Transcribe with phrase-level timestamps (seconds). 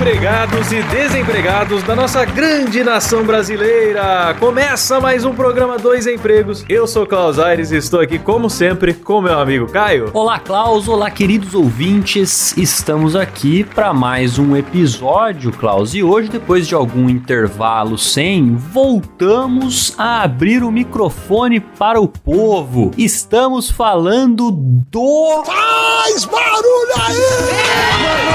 [0.00, 4.34] Empregados e desempregados da nossa grande nação brasileira!
[4.40, 6.64] Começa mais um programa Dois Empregos.
[6.70, 10.10] Eu sou Klaus Aires e estou aqui, como sempre, com meu amigo Caio.
[10.14, 10.88] Olá, Klaus.
[10.88, 12.56] Olá, queridos ouvintes.
[12.56, 15.92] Estamos aqui para mais um episódio, Klaus.
[15.92, 22.90] E hoje, depois de algum intervalo sem, voltamos a abrir o microfone para o povo.
[22.96, 25.44] Estamos falando do.
[25.44, 28.30] Faz barulho aí!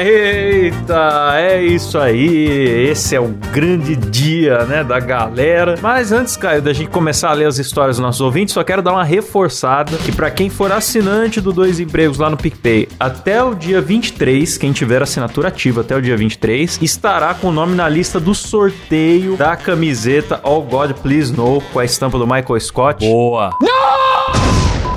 [0.00, 2.88] Eita, é isso aí.
[2.90, 5.76] Esse é o grande dia, né, da galera.
[5.80, 8.82] Mas antes, Caio, da gente começar a ler as histórias dos nossos ouvintes, só quero
[8.82, 13.42] dar uma reforçada que para quem for assinante do Dois Empregos lá no PicPay, até
[13.42, 17.74] o dia 23, quem tiver assinatura ativa até o dia 23, estará com o nome
[17.74, 22.60] na lista do sorteio da camiseta All God Please No com a estampa do Michael
[22.60, 23.04] Scott.
[23.04, 23.50] Boa!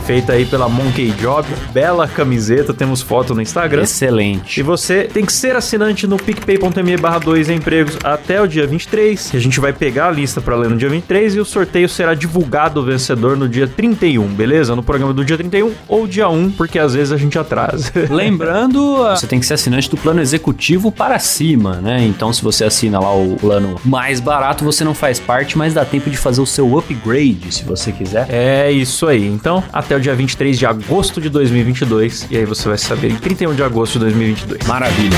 [0.06, 1.48] Feita aí pela Monkey Job.
[1.72, 3.82] Bela camiseta, temos foto no Instagram.
[3.82, 4.64] E Excelente.
[4.64, 9.30] você tem que ser assinante no picpay.me barra 2 empregos até o dia 23.
[9.30, 11.88] Que a gente vai pegar a lista pra ler no dia 23 e o sorteio
[11.88, 14.76] será divulgado o vencedor no dia 31, beleza?
[14.76, 17.92] No programa do dia 31 ou dia 1, porque às vezes a gente atrasa.
[18.10, 22.04] Lembrando, ah, você tem que ser assinante do plano executivo para cima, né?
[22.06, 25.86] Então, se você assina lá o plano mais barato, você não faz parte, mas dá
[25.86, 28.26] tempo de fazer o seu upgrade, se você quiser.
[28.30, 29.26] É isso aí.
[29.26, 32.28] Então, até o dia 23 de agosto de 2022.
[32.30, 34.66] E aí você vai saber em 31 de agosto de 2022.
[34.68, 35.18] Maravilha.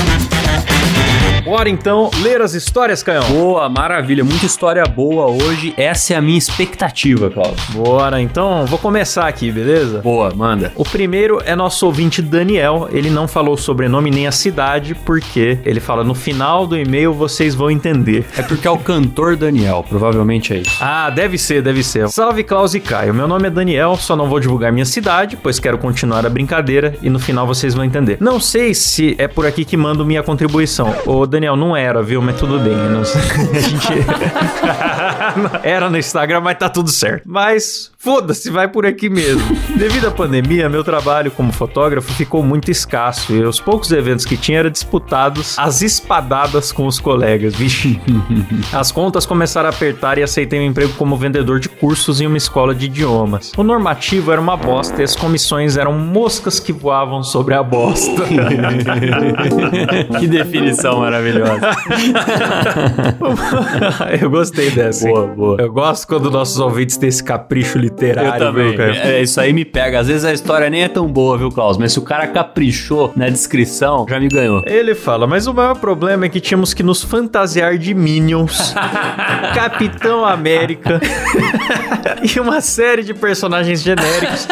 [1.44, 3.22] Bora então ler as histórias, Canhão.
[3.24, 4.24] Boa, maravilha.
[4.24, 5.74] Muita história boa hoje.
[5.76, 7.54] Essa é a minha expectativa, Claudio.
[7.74, 10.00] Bora, então vou começar aqui, beleza?
[10.00, 10.72] Boa, manda.
[10.74, 12.88] O primeiro é nosso ouvinte Daniel.
[12.90, 17.12] Ele não falou o sobrenome nem a cidade, porque ele fala no final do e-mail
[17.12, 18.24] vocês vão entender.
[18.38, 20.78] É porque é o cantor Daniel, provavelmente é isso.
[20.80, 22.08] Ah, deve ser, deve ser.
[22.08, 23.12] Salve Klaus e Caio.
[23.12, 26.96] Meu nome é Daniel, só não vou divulgar minha cidade, pois quero continuar a brincadeira
[27.02, 28.16] e no final vocês vão entender.
[28.18, 30.94] Não sei se é por aqui que mando minha contribuição.
[31.04, 32.22] Ô Daniel, não era, viu?
[32.22, 32.74] Mas tudo bem.
[32.74, 33.88] A gente.
[35.62, 37.24] era no Instagram, mas tá tudo certo.
[37.26, 39.42] Mas foda-se, vai por aqui mesmo.
[39.78, 44.36] Devido à pandemia, meu trabalho como fotógrafo ficou muito escasso e os poucos eventos que
[44.36, 47.54] tinha eram disputados às espadadas com os colegas.
[47.54, 47.98] Vixe.
[48.72, 52.36] As contas começaram a apertar e aceitei um emprego como vendedor de cursos em uma
[52.36, 53.52] escola de idiomas.
[53.56, 58.24] O normativo era uma bosta e as comissões eram moscas que voavam sobre a bosta.
[60.20, 61.70] que definição maravilhosa.
[64.20, 65.08] Eu gostei dessa.
[65.08, 65.14] hein?
[65.14, 65.56] Boa, boa.
[65.60, 67.93] Eu gosto quando nossos ouvintes têm esse capricho literário.
[68.52, 68.96] Viu, cara?
[68.96, 70.00] É, isso aí me pega.
[70.00, 71.78] Às vezes a história nem é tão boa, viu, Klaus?
[71.78, 74.62] Mas se o cara caprichou na descrição, já me ganhou.
[74.66, 78.74] Ele fala, mas o maior problema é que tínhamos que nos fantasiar de Minions,
[79.54, 81.00] Capitão América
[82.22, 84.46] e uma série de personagens genéricos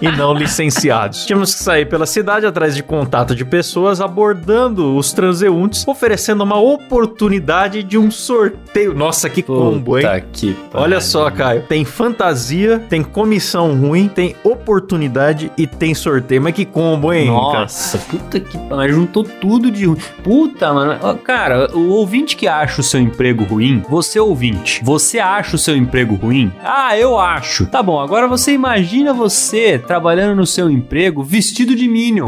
[0.00, 1.24] e não licenciados.
[1.24, 6.58] Tínhamos que sair pela cidade atrás de contato de pessoas, abordando os transeuntes, oferecendo uma
[6.58, 8.94] oportunidade de um sorteio.
[8.94, 10.04] Nossa, que combo, hein?
[10.04, 11.62] Puta que Olha só, Caio.
[11.62, 16.42] Tem fantasia, tem comissão ruim, tem oportunidade e tem sorteio.
[16.42, 17.26] Mas que combo, hein?
[17.26, 17.60] cara?
[17.60, 18.94] Nossa, puta que pariu.
[18.94, 19.98] Juntou tudo de ruim.
[20.22, 21.18] Puta, mano.
[21.18, 25.76] Cara, o ouvinte que acha o seu emprego ruim, você ouvinte, você acha o seu
[25.76, 26.52] emprego ruim?
[26.62, 27.66] Ah, eu acho.
[27.66, 32.26] Tá bom, agora você imagina você trabalhando no seu emprego vestido de Minion.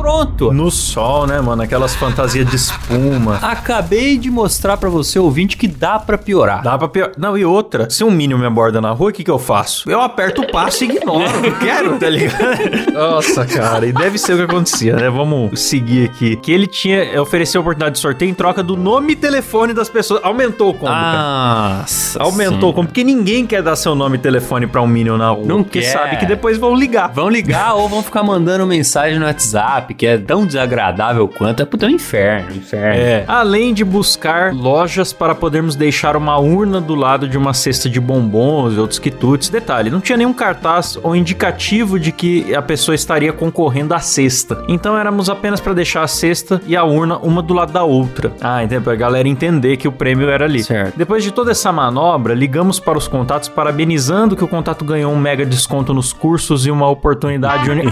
[0.00, 0.52] Pronto.
[0.52, 1.62] No sol, né, mano?
[1.62, 3.36] Aquelas fantasias de espuma.
[3.42, 6.62] Acabei de mostrar pra você, ouvinte, que dá pra piorar.
[6.62, 7.12] Dá pra pior.
[7.18, 7.88] Não, e outra.
[7.90, 9.90] Se um Minion me aborda na rua, o que que eu faço?
[9.90, 11.40] Eu aperto o passo e ignoro.
[11.40, 12.40] Não quero, tá ligado?
[12.92, 13.86] Nossa, cara.
[13.86, 15.10] E deve ser o que acontecia, né?
[15.10, 16.36] Vamos seguir aqui.
[16.36, 19.88] Que ele tinha ofereceu a oportunidade de sorteio em troca do nome e telefone das
[19.88, 20.20] pessoas.
[20.24, 21.78] Aumentou o combo, cara.
[21.80, 22.22] Nossa.
[22.22, 22.88] Aumentou o combo.
[22.88, 25.44] Porque ninguém quer dar seu nome e telefone pra um Minion na rua.
[25.46, 25.92] Não porque quer.
[25.92, 27.12] sabe que depois vão ligar.
[27.12, 31.62] Vão ligar ou vão ficar mandando mensagem no WhatsApp, que é tão desagradável quanto.
[31.62, 33.00] É puta, é um inferno, inferno.
[33.00, 33.24] É.
[33.26, 38.00] Além de buscar lojas para podermos deixar uma urna do lado de uma cesta de
[38.00, 39.48] bombons e outros quitutes.
[39.48, 44.62] Detalhe, não tinha nenhum cartaz ou indicativo de que a pessoa estaria concorrendo à cesta.
[44.68, 48.32] Então éramos apenas para deixar a cesta e a urna uma do lado da outra.
[48.40, 48.82] Ah, entendeu?
[48.82, 50.62] Pra galera entender que o prêmio era ali.
[50.62, 50.96] Certo.
[50.96, 55.18] Depois de toda essa manobra, ligamos para os contatos parabenizando que o contato ganhou um
[55.18, 57.84] mega desconto nos cursos e uma oportunidade uni...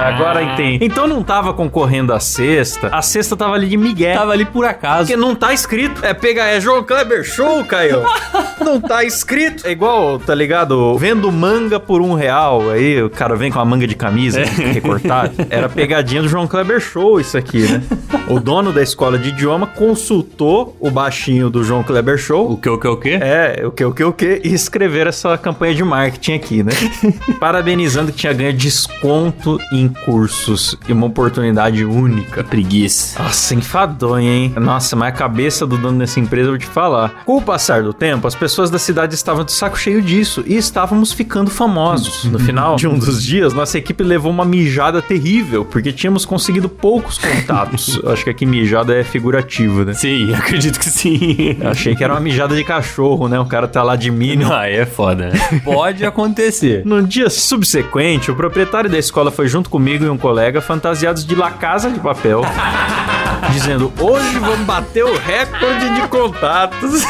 [0.00, 0.84] Ah, Agora entendi.
[0.84, 4.16] Então não tava concorrendo a sexta, a sexta tava ali de Miguel.
[4.16, 5.06] Tava ali por acaso.
[5.06, 6.04] Porque não tá escrito.
[6.04, 8.02] É pegar, é João Kleber Show, Caio.
[8.60, 9.66] não tá escrito.
[9.66, 10.96] É igual, tá ligado?
[10.98, 12.70] Vendo manga por um real.
[12.70, 15.32] Aí o cara vem com a manga de camisa recortada.
[15.50, 17.82] Era pegadinha do João Kleber Show isso aqui, né?
[18.28, 22.52] O dono da escola de idioma consultou o baixinho do João Kleber Show.
[22.52, 23.10] O que, o que, o que?
[23.10, 26.72] É, o que, o que, o que, e escrever essa campanha de marketing aqui, né?
[27.40, 32.42] Parabenizando que tinha ganho desconto em cursos e uma oportunidade única.
[32.42, 33.22] Preguiça.
[33.22, 34.54] Nossa, enfadonho, hein?
[34.56, 37.24] Nossa, mas a cabeça do dono dessa empresa, eu vou te falar.
[37.26, 40.56] Com o passar do tempo, as pessoas da cidade estavam de saco cheio disso e
[40.56, 42.24] estávamos ficando famosos.
[42.24, 46.70] No final de um dos dias, nossa equipe levou uma mijada terrível, porque tínhamos conseguido
[46.70, 48.00] poucos contatos.
[48.08, 49.92] Acho que aqui mijada é figurativo, né?
[49.92, 51.58] Sim, acredito que sim.
[51.60, 53.38] Eu achei que era uma mijada de cachorro, né?
[53.38, 54.50] O cara tá lá de Minion.
[54.50, 55.60] Aí é foda, né?
[55.62, 56.82] Pode acontecer.
[56.86, 61.34] No dia subsequente, o proprietário da escola foi junto comigo e um colega fantasiados de
[61.34, 62.42] La Casa de Papel.
[63.52, 67.02] Dizendo, hoje vamos bater o recorde de contatos.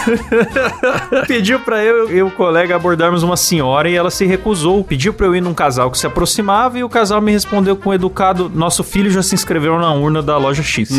[1.27, 4.85] Pediu pra eu e o colega abordarmos uma senhora e ela se recusou.
[4.85, 7.93] Pediu pra eu ir num casal que se aproximava e o casal me respondeu com
[7.93, 10.91] educado: Nosso filho já se inscreveu na urna da loja X.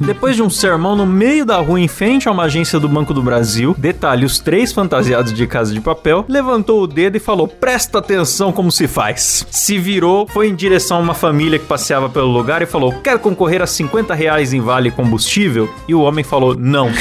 [0.00, 3.14] Depois de um sermão no meio da rua em frente a uma agência do Banco
[3.14, 7.48] do Brasil, detalhe: os três fantasiados de casa de papel, levantou o dedo e falou:
[7.48, 9.46] Presta atenção como se faz.
[9.50, 13.18] Se virou, foi em direção a uma família que passeava pelo lugar e falou: Quer
[13.18, 15.68] concorrer a 50 reais em vale combustível?
[15.86, 16.88] E o homem falou: Não.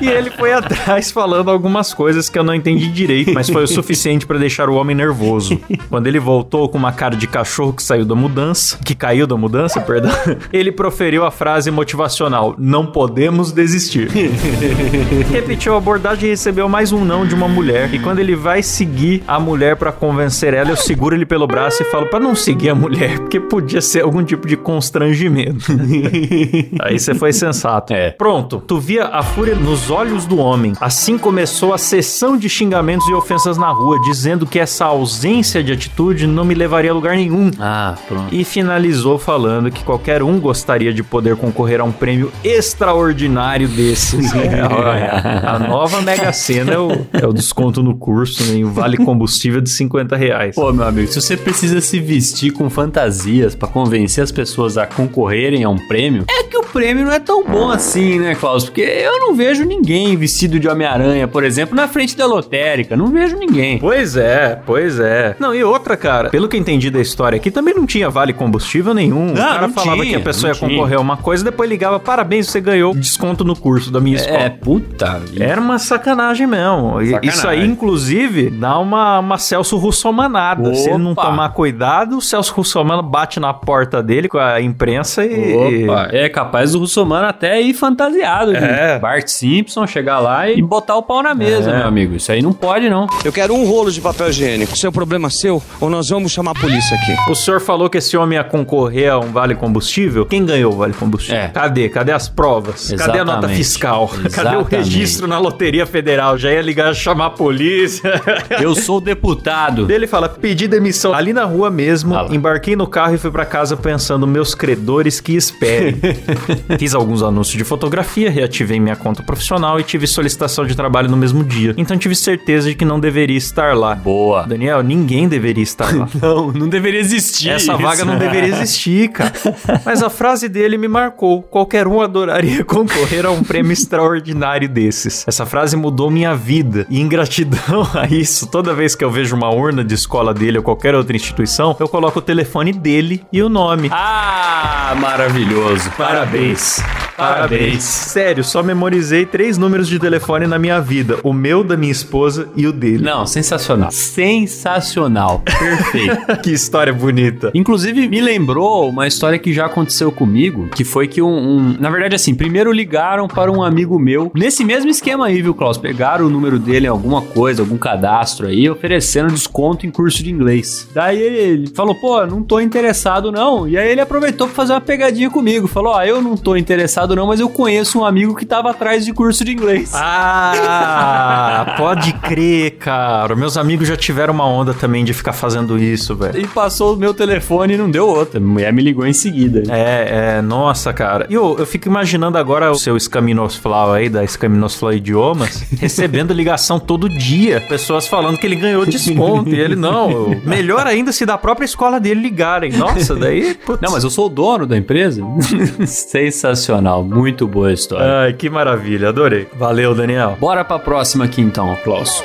[0.00, 3.68] e ele foi atrás falando algumas coisas que eu não entendi direito, mas foi o
[3.68, 5.60] suficiente pra deixar o homem nervoso.
[5.88, 9.36] Quando ele voltou com uma cara de cachorro que saiu da mudança, que caiu da
[9.36, 10.10] mudança, perdão,
[10.52, 14.08] ele proferiu a frase motivacional: Não podemos desistir.
[15.30, 17.94] Repetiu a abordagem e recebeu mais um não de uma mulher.
[17.94, 21.82] E quando ele vai seguir a mulher pra convencer ela, eu seguro ele pelo braço
[21.82, 25.67] e falo pra não seguir a mulher, porque podia ser algum tipo de constrangimento.
[26.80, 27.92] Aí você foi sensato.
[27.92, 28.10] É.
[28.10, 30.72] Pronto, tu via a fúria nos olhos do homem.
[30.80, 35.72] Assim começou a sessão de xingamentos e ofensas na rua, dizendo que essa ausência de
[35.72, 37.50] atitude não me levaria a lugar nenhum.
[37.58, 38.34] Ah, pronto.
[38.34, 44.28] E finalizou falando que qualquer um gostaria de poder concorrer a um prêmio extraordinário desses.
[44.38, 48.64] É, olha, a nova Mega Sena é o, é o desconto no curso, né?
[48.64, 50.54] O vale combustível de 50 reais.
[50.54, 54.86] Pô, meu amigo, se você precisa se vestir com fantasias pra convencer as pessoas a
[54.86, 58.64] concorrerem a um prêmio, é que o prêmio não é tão bom assim, né, Klaus?
[58.64, 62.96] Porque eu não vejo ninguém vestido de Homem-Aranha, por exemplo, na frente da lotérica.
[62.96, 63.78] Não vejo ninguém.
[63.78, 65.36] Pois é, pois é.
[65.38, 68.32] Não, e outra, cara, pelo que eu entendi da história aqui, também não tinha vale
[68.32, 69.32] combustível nenhum.
[69.32, 70.70] o cara não falava tinha, que a pessoa não ia tinha.
[70.70, 74.38] concorrer a uma coisa, depois ligava, parabéns, você ganhou desconto no curso da minha escola.
[74.38, 75.44] É, puta vida.
[75.44, 76.92] Era uma sacanagem mesmo.
[77.00, 77.20] Sacanagem.
[77.22, 80.74] Isso aí, inclusive, dá uma, uma Celso Russomanada.
[80.74, 81.26] Se ele não Opa.
[81.26, 85.47] tomar cuidado, o Celso Russomano bate na porta dele com a imprensa e.
[85.54, 88.54] Opa, é capaz do Russomano até ir fantasiado.
[88.56, 88.98] É.
[88.98, 91.76] Bart Simpson chegar lá e botar o pau na mesa, É.
[91.78, 92.14] meu amigo.
[92.16, 93.06] Isso aí não pode, não.
[93.24, 94.74] Eu quero um rolo de papel higiênico.
[94.74, 97.14] Isso é um problema seu ou nós vamos chamar a polícia aqui?
[97.30, 100.24] O senhor falou que esse homem ia concorrer a um vale combustível.
[100.26, 101.40] Quem ganhou o vale combustível?
[101.40, 101.48] É.
[101.48, 101.88] Cadê?
[101.88, 102.90] Cadê as provas?
[102.92, 103.56] Cadê a nota Exatamente.
[103.56, 104.08] fiscal?
[104.32, 104.70] Cadê o Exatamente.
[104.76, 106.36] registro na Loteria Federal?
[106.38, 108.10] Já ia ligar chamar a polícia.
[108.60, 109.90] Eu sou deputado.
[109.90, 113.44] Ele fala: pedi demissão ali na rua mesmo, Ah embarquei no carro e fui pra
[113.44, 115.96] casa pensando, meus credores que esperem.
[116.78, 121.16] Fiz alguns anúncios de fotografia, reativei minha conta profissional e tive solicitação de trabalho no
[121.16, 121.74] mesmo dia.
[121.76, 123.94] Então tive certeza de que não deveria estar lá.
[123.94, 124.44] Boa.
[124.46, 126.08] Daniel, ninguém deveria estar lá.
[126.20, 127.50] Não, não deveria existir.
[127.50, 127.82] Essa isso.
[127.82, 129.32] vaga não deveria existir, cara.
[129.84, 131.42] Mas a frase dele me marcou.
[131.42, 135.24] Qualquer um adoraria concorrer a um prêmio extraordinário desses.
[135.26, 136.86] Essa frase mudou minha vida.
[136.90, 140.58] E em gratidão a isso, toda vez que eu vejo uma urna de escola dele
[140.58, 143.88] ou qualquer outra instituição, eu coloco o telefone dele e o nome.
[143.92, 145.90] Ah, maravilhoso.
[145.96, 146.80] Parabéns.
[147.18, 147.82] Parabéns.
[147.82, 152.48] Sério, só memorizei três números de telefone na minha vida: o meu, da minha esposa
[152.56, 153.02] e o dele.
[153.04, 153.90] Não, sensacional.
[153.90, 155.42] Sensacional.
[155.44, 156.38] Perfeito.
[156.42, 157.50] que história bonita.
[157.54, 161.90] Inclusive, me lembrou uma história que já aconteceu comigo, que foi que um, um- Na
[161.90, 165.76] verdade, assim, primeiro ligaram para um amigo meu, nesse mesmo esquema aí, viu, Klaus?
[165.76, 170.30] Pegaram o número dele em alguma coisa, algum cadastro aí, oferecendo desconto em curso de
[170.30, 170.88] inglês.
[170.94, 173.66] Daí ele, ele falou, pô, não tô interessado não.
[173.68, 175.66] E aí ele aproveitou pra fazer uma pegadinha comigo.
[175.66, 179.04] Falou, ó, eu não tô interessado não, mas eu conheço um amigo que tava atrás
[179.04, 179.92] de curso de inglês.
[179.94, 183.34] Ah, pode crer, cara.
[183.34, 186.40] Meus amigos já tiveram uma onda também de ficar fazendo isso, velho.
[186.40, 188.38] E passou o meu telefone e não deu outra.
[188.38, 189.62] A mulher me ligou em seguida.
[189.68, 191.26] É, é, nossa, cara.
[191.28, 196.78] E eu, eu fico imaginando agora o seu Escaminosflau aí, da Escaminosflau Idiomas, recebendo ligação
[196.78, 197.60] todo dia.
[197.60, 199.50] Pessoas falando que ele ganhou desconto.
[199.50, 202.72] e ele, não, melhor ainda se da própria escola dele ligarem.
[202.72, 203.54] Nossa, daí.
[203.54, 203.80] Putz.
[203.80, 205.22] Não, mas eu sou o dono da empresa.
[205.86, 208.20] Sensacional, muito boa a história.
[208.22, 209.46] Ai, que maravilha, adorei.
[209.54, 210.36] Valeu, Daniel.
[210.38, 212.22] Bora pra próxima aqui então, Klaus.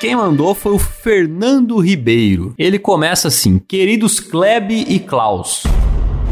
[0.00, 2.54] Quem mandou foi o Fernando Ribeiro.
[2.58, 5.62] Ele começa assim: Queridos Kleb e Klaus.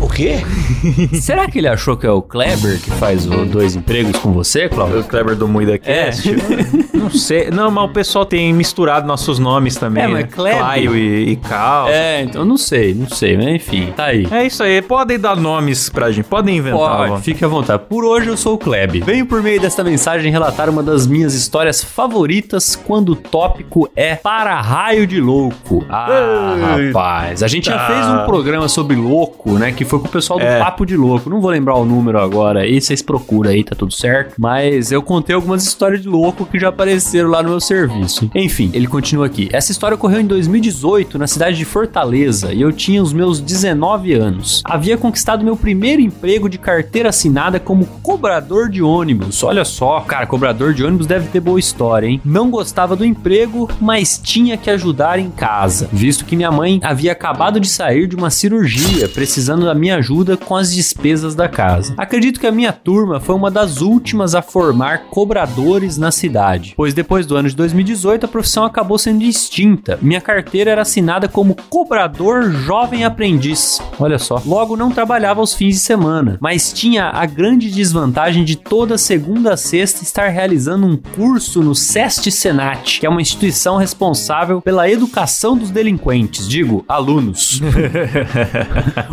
[0.02, 0.40] O quê?
[1.20, 4.68] Será que ele achou que é o Kleber que faz o dois empregos com você,
[4.68, 4.92] Klaus?
[4.94, 6.28] O Kleber do Muida Cast?
[6.92, 7.50] Não sei.
[7.50, 10.04] Não, mas o pessoal tem misturado nossos nomes também.
[10.04, 10.28] É, mas né?
[10.30, 11.88] Kleber- Claio e, e Cal.
[11.88, 12.02] É.
[12.12, 14.26] É, então não sei, não sei, mas enfim, tá aí.
[14.46, 14.82] isso aí.
[14.82, 16.26] Podem dar nomes pra gente.
[16.26, 17.08] Podem inventar.
[17.08, 17.82] Pode, fique à vontade.
[17.88, 19.00] Por hoje eu sou o Kleb.
[19.00, 24.14] Venho por meio desta mensagem relatar uma das minhas histórias favoritas quando o tópico é
[24.14, 25.84] para-raio de louco.
[25.88, 26.88] Ah, Ei.
[26.88, 27.42] rapaz.
[27.42, 29.72] A gente já fez um programa sobre louco, né?
[29.72, 30.58] Que foi com o pessoal do É.
[30.58, 31.28] Papo de Louco.
[31.28, 34.36] Não vou lembrar o número agora aí, vocês procuram aí, tá tudo certo.
[34.38, 38.30] Mas eu contei algumas histórias de louco que já apareceram lá no meu serviço.
[38.34, 39.50] Enfim, ele continua aqui.
[39.52, 44.14] Essa história ocorreu em 2018, na cidade de Fortaleza, e eu tinha os meus 19
[44.14, 44.62] anos.
[44.64, 49.42] Havia conquistado meu primeiro emprego de carteira assinada como cobrador de ônibus.
[49.42, 52.18] Olha só, cara, cobrador de ônibus deve ter boa história, hein?
[52.24, 57.12] Não gostava do emprego, mas tinha que ajudar em casa, visto que minha mãe havia
[57.12, 61.92] acabado de sair de uma cirurgia, precisando da minha ajuda com as despesas da casa.
[61.98, 66.94] Acredito que a minha turma foi uma das últimas a formar cobradores na cidade, pois
[66.94, 69.98] depois do ano de 2018 a profissão acabou sendo extinta.
[70.00, 73.82] Minha carteira era assinada como cobrador jovem aprendiz.
[73.98, 74.40] Olha só.
[74.46, 79.54] Logo não trabalhava aos fins de semana, mas tinha a grande desvantagem de toda segunda
[79.54, 84.88] a sexta estar realizando um curso no SEST Senat, que é uma instituição responsável pela
[84.88, 87.60] educação dos delinquentes, digo, alunos.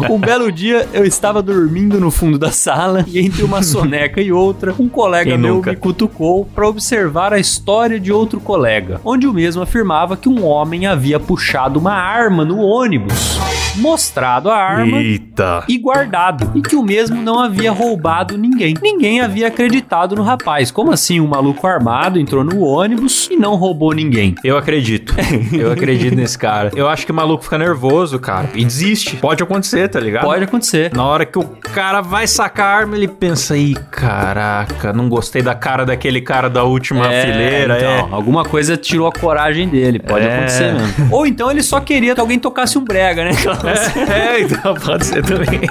[0.09, 4.31] Um belo dia eu estava dormindo no fundo da sala e entre uma soneca e
[4.31, 5.71] outra, um colega Quem meu nunca?
[5.71, 10.43] me cutucou para observar a história de outro colega, onde o mesmo afirmava que um
[10.45, 13.39] homem havia puxado uma arma no ônibus,
[13.75, 15.63] mostrado a arma Eita.
[15.67, 18.73] e guardado, e que o mesmo não havia roubado ninguém.
[18.81, 20.71] Ninguém havia acreditado no rapaz.
[20.71, 24.35] Como assim um maluco armado entrou no ônibus e não roubou ninguém?
[24.43, 25.13] Eu acredito.
[25.53, 26.71] Eu acredito nesse cara.
[26.75, 28.49] Eu acho que o maluco fica nervoso, cara.
[28.53, 29.15] E desiste.
[29.17, 30.23] Pode acontecer, tá ligado?
[30.25, 30.91] Pode acontecer.
[30.93, 35.41] Na hora que o cara vai sacar a arma, ele pensa: ih, caraca, não gostei
[35.41, 37.77] da cara daquele cara da última fileira.
[37.77, 38.07] então, é.
[38.11, 40.35] alguma coisa tirou a coragem dele, pode É.
[40.37, 41.07] acontecer mesmo.
[41.15, 43.31] Ou então ele só queria que alguém tocasse um brega, né?
[43.67, 45.61] É, então pode ser também.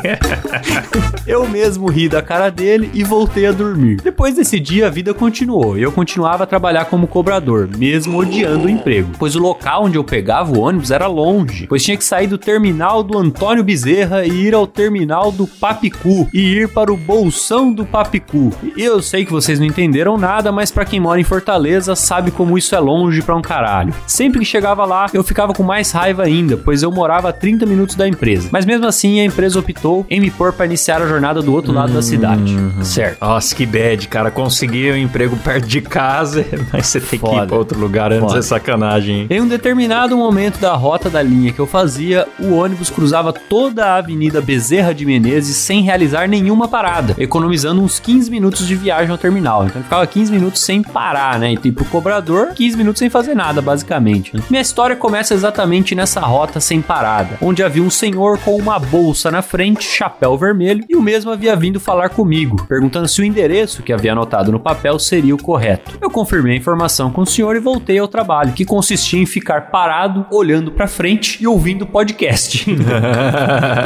[1.26, 4.00] Eu mesmo ri da cara dele e voltei a dormir.
[4.02, 8.66] Depois desse dia, a vida continuou e eu continuava a trabalhar como cobrador, mesmo odiando
[8.66, 9.12] o emprego.
[9.18, 12.38] Pois o local onde eu pegava o ônibus era longe, pois tinha que sair do
[12.38, 17.72] terminal do Antônio Bezerra e ir ao terminal do Papicu e ir para o Bolsão
[17.72, 18.50] do Papicu.
[18.76, 22.56] Eu sei que vocês não entenderam nada, mas pra quem mora em Fortaleza sabe como
[22.56, 23.92] isso é longe pra um caralho.
[24.06, 27.66] Sempre que chegava lá, eu ficava com mais raiva ainda, pois eu morava a 30
[27.66, 28.48] minutos da empresa.
[28.52, 31.72] Mas mesmo assim, a empresa optou em me pôr pra iniciar a jornada do outro
[31.72, 32.56] lado da cidade.
[32.82, 33.20] Certo.
[33.20, 34.30] Nossa, que bad, cara.
[34.30, 37.46] Conseguir um emprego perto de casa, mas você tem que ir Foda.
[37.46, 38.38] pra outro lugar antes Foda.
[38.38, 39.26] é sacanagem, hein?
[39.30, 43.84] Em um determinado momento da rota da linha que eu fazia, o ônibus cruzava toda
[43.86, 49.10] a Avenida Bezerra de Menezes sem realizar nenhuma parada, economizando uns 15 minutos de viagem
[49.10, 49.66] ao terminal.
[49.66, 51.52] Então ficava 15 minutos sem parar, né?
[51.52, 54.32] E tipo, o cobrador, 15 minutos sem fazer nada, basicamente.
[54.48, 59.30] Minha história começa exatamente nessa rota sem parada, onde havia um senhor com uma bolsa
[59.30, 63.82] na frente, chapéu vermelho, e o mesmo havia vindo falar comigo, perguntando se o endereço
[63.82, 65.98] que havia anotado no papel seria o correto.
[66.00, 69.70] Eu confirmei a informação com o senhor e voltei ao trabalho, que consistia em ficar
[69.70, 72.64] parado, olhando pra frente e ouvindo podcast.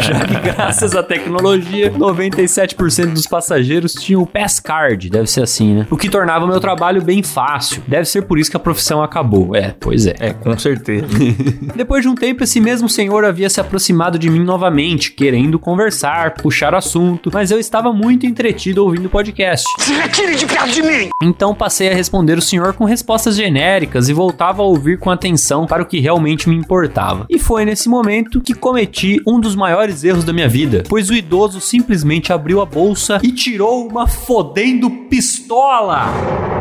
[0.00, 5.74] Já que graças à tecnologia, 97% dos passageiros tinham o Pass Card, deve ser assim,
[5.74, 5.86] né?
[5.90, 7.82] O que tornava o meu trabalho bem fácil.
[7.88, 9.56] Deve ser por isso que a profissão acabou.
[9.56, 10.14] É, pois é.
[10.20, 11.06] É, com certeza.
[11.74, 16.34] Depois de um tempo, esse mesmo senhor havia se aproximado de mim novamente, querendo conversar,
[16.34, 19.66] puxar assunto, mas eu estava muito entretido ouvindo o podcast.
[19.78, 21.08] Se retire de perto de mim!
[21.22, 25.64] Então passei a responder o senhor com respostas genéricas e voltava a ouvir com atenção
[25.64, 27.24] para o que realmente me importava.
[27.30, 31.14] E foi nesse momento que cometi um dos maiores erros da minha vida, pois o
[31.14, 36.12] idoso simplesmente abriu a bolsa e tirou uma fodendo pistola.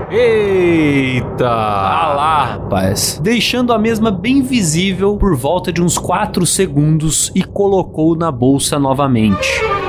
[0.10, 1.50] Eita!
[1.50, 3.20] Ah lá, rapaz.
[3.22, 7.01] Deixando a mesma bem visível por volta de uns 4 segundos
[7.36, 9.81] e colocou na bolsa novamente.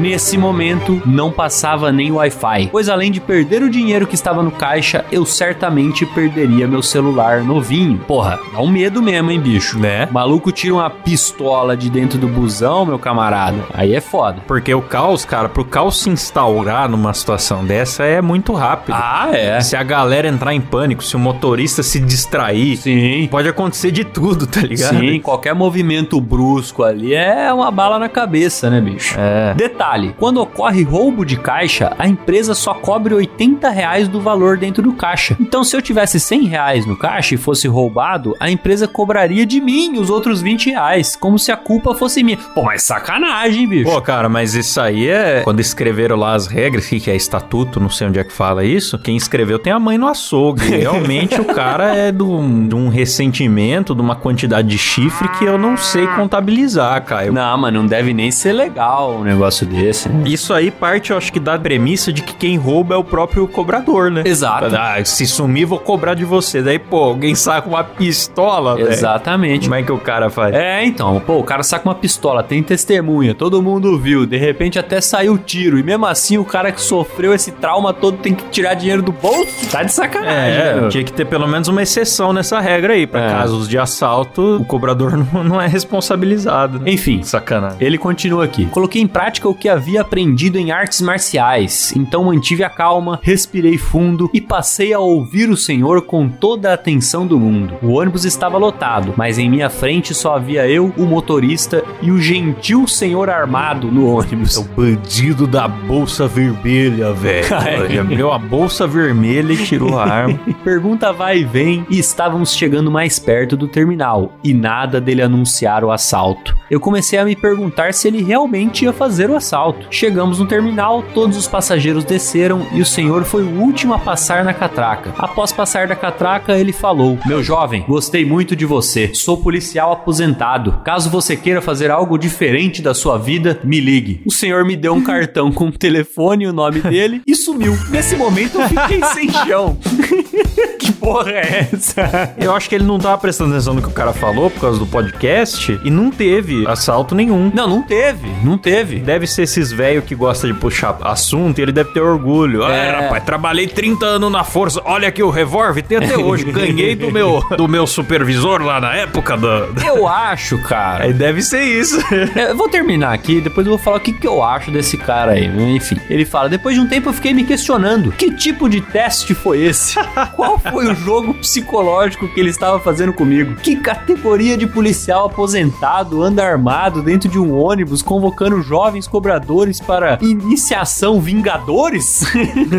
[0.00, 4.50] Nesse momento, não passava nem Wi-Fi, pois além de perder o dinheiro que estava no
[4.50, 7.98] caixa, eu certamente perderia meu celular novinho.
[8.06, 9.78] Porra, dá um medo mesmo, hein, bicho?
[9.78, 10.06] Né?
[10.10, 13.58] O maluco tira uma pistola de dentro do busão, meu camarada.
[13.72, 14.38] Aí é foda.
[14.46, 18.94] Porque o caos, cara, pro caos se instaurar numa situação dessa é muito rápido.
[18.94, 19.60] Ah, é.
[19.60, 23.28] Se a galera entrar em pânico, se o motorista se distrair, Sim.
[23.30, 24.98] pode acontecer de tudo, tá ligado?
[24.98, 29.14] Sim, qualquer movimento brusco ali é uma bala na cabeça, né, bicho?
[29.18, 29.54] É.
[29.54, 29.83] Detalhe,
[30.18, 34.92] quando ocorre roubo de caixa, a empresa só cobre 80 reais do valor dentro do
[34.92, 35.36] caixa.
[35.40, 39.60] Então, se eu tivesse 100 reais no caixa e fosse roubado, a empresa cobraria de
[39.60, 42.36] mim os outros 20 reais, como se a culpa fosse minha.
[42.36, 43.90] Pô, mas sacanagem, bicho.
[43.90, 45.42] Pô, cara, mas isso aí é.
[45.42, 48.64] Quando escreveram lá as regras, que que é estatuto, não sei onde é que fala
[48.64, 48.98] isso.
[48.98, 50.64] Quem escreveu tem a mãe no açougue.
[50.74, 55.58] Realmente o cara é do, de um ressentimento, de uma quantidade de chifre que eu
[55.58, 57.30] não sei contabilizar, cara.
[57.30, 60.08] Não, mas não deve nem ser legal um negócio desse.
[60.08, 60.24] né?
[60.26, 63.46] Isso aí parte, eu acho que da premissa de que quem rouba é o próprio
[63.48, 64.22] cobrador, né?
[64.24, 64.74] Exato.
[64.76, 66.62] Ah, se sumir, vou cobrar de você.
[66.62, 68.80] Daí, pô, alguém saca uma pistola.
[68.80, 69.62] Exatamente.
[69.68, 70.54] Como é que o cara faz?
[70.54, 74.78] É, então, pô, o cara saca uma pistola, tem testemunha, todo mundo viu, de repente
[74.78, 78.44] até saiu tiro, e mesmo assim o cara que sofreu esse trauma todo tem que
[78.50, 79.68] tirar dinheiro do bolso?
[79.70, 80.88] Tá de sacanagem, É, né?
[80.88, 83.06] tinha que ter pelo menos uma exceção nessa regra aí.
[83.06, 83.28] Pra É.
[83.30, 86.78] casos de assalto, o cobrador não, não é responsabilizado.
[86.80, 86.90] Né?
[86.92, 87.78] Enfim, Sacanagem.
[87.80, 88.66] Ele continua aqui.
[88.66, 91.92] Coloquei em prática o que havia aprendido em artes marciais.
[91.96, 96.74] Então mantive a calma, respirei fundo e passei a ouvir o Senhor com toda a
[96.74, 97.74] atenção do mundo.
[97.82, 102.20] O ônibus estava lotado, mas em minha frente só havia eu, o motorista e o
[102.20, 104.56] gentil senhor armado no ônibus.
[104.56, 107.46] É o bandido da bolsa vermelha, velho.
[107.84, 110.40] Ele abriu a bolsa vermelha e tirou a arma.
[110.64, 115.84] Pergunta vai e vem e estávamos chegando mais perto do terminal e nada dele anunciar
[115.84, 116.56] o assalto.
[116.70, 119.43] Eu comecei a me perguntar se ele realmente ia fazer o assalto.
[119.90, 124.44] Chegamos no terminal, todos os passageiros desceram e o senhor foi o último a passar
[124.44, 125.12] na catraca.
[125.18, 129.10] Após passar da catraca, ele falou: Meu jovem, gostei muito de você.
[129.14, 130.80] Sou policial aposentado.
[130.84, 134.22] Caso você queira fazer algo diferente da sua vida, me ligue.
[134.24, 137.76] O senhor me deu um cartão com o telefone e o nome dele e sumiu.
[137.90, 139.76] Nesse momento eu fiquei sem chão.
[140.78, 142.34] que porra é essa?
[142.38, 144.78] Eu acho que ele não tava prestando atenção no que o cara falou por causa
[144.78, 147.50] do podcast e não teve assalto nenhum.
[147.54, 148.98] Não, não teve, não teve.
[149.00, 152.64] Deve ser esses velhos que gostam de puxar assunto ele deve ter orgulho.
[152.64, 152.90] Ah, É.
[153.04, 154.80] rapaz, trabalhei 30 anos na força.
[154.84, 156.44] Olha aqui o revólver, tem até hoje.
[156.44, 159.68] Ganhei do meu, do meu supervisor lá na época da.
[159.86, 161.04] Eu acho, cara.
[161.04, 161.98] Aí deve ser isso.
[162.36, 165.32] Eu vou terminar aqui, depois eu vou falar o que, que eu acho desse cara
[165.32, 165.46] aí.
[165.76, 169.34] Enfim, ele fala: depois de um tempo eu fiquei me questionando: que tipo de teste
[169.34, 169.96] foi esse?
[170.34, 173.54] Qual foi o jogo psicológico que ele estava fazendo comigo?
[173.56, 180.18] Que categoria de policial aposentado anda armado dentro de um ônibus convocando jovens cobradores para
[180.20, 182.24] iniciação Vingadores?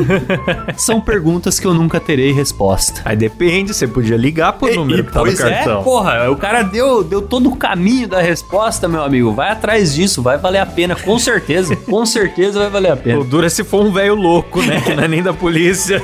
[0.78, 3.02] São perguntas que eu nunca terei resposta.
[3.04, 5.80] Aí depende, você podia ligar pro número que tá no pois cartão.
[5.82, 9.34] É, porra, o cara deu, deu todo o caminho da resposta, meu amigo.
[9.34, 11.76] Vai atrás disso, vai valer a pena, com certeza.
[11.90, 13.24] com certeza vai valer a O pena.
[13.24, 14.82] duro é se for um velho louco, né?
[14.86, 16.00] Que não é nem da polícia.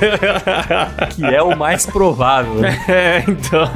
[1.14, 2.54] Que é o mais provável.
[2.54, 2.84] né?
[2.88, 3.70] é, então.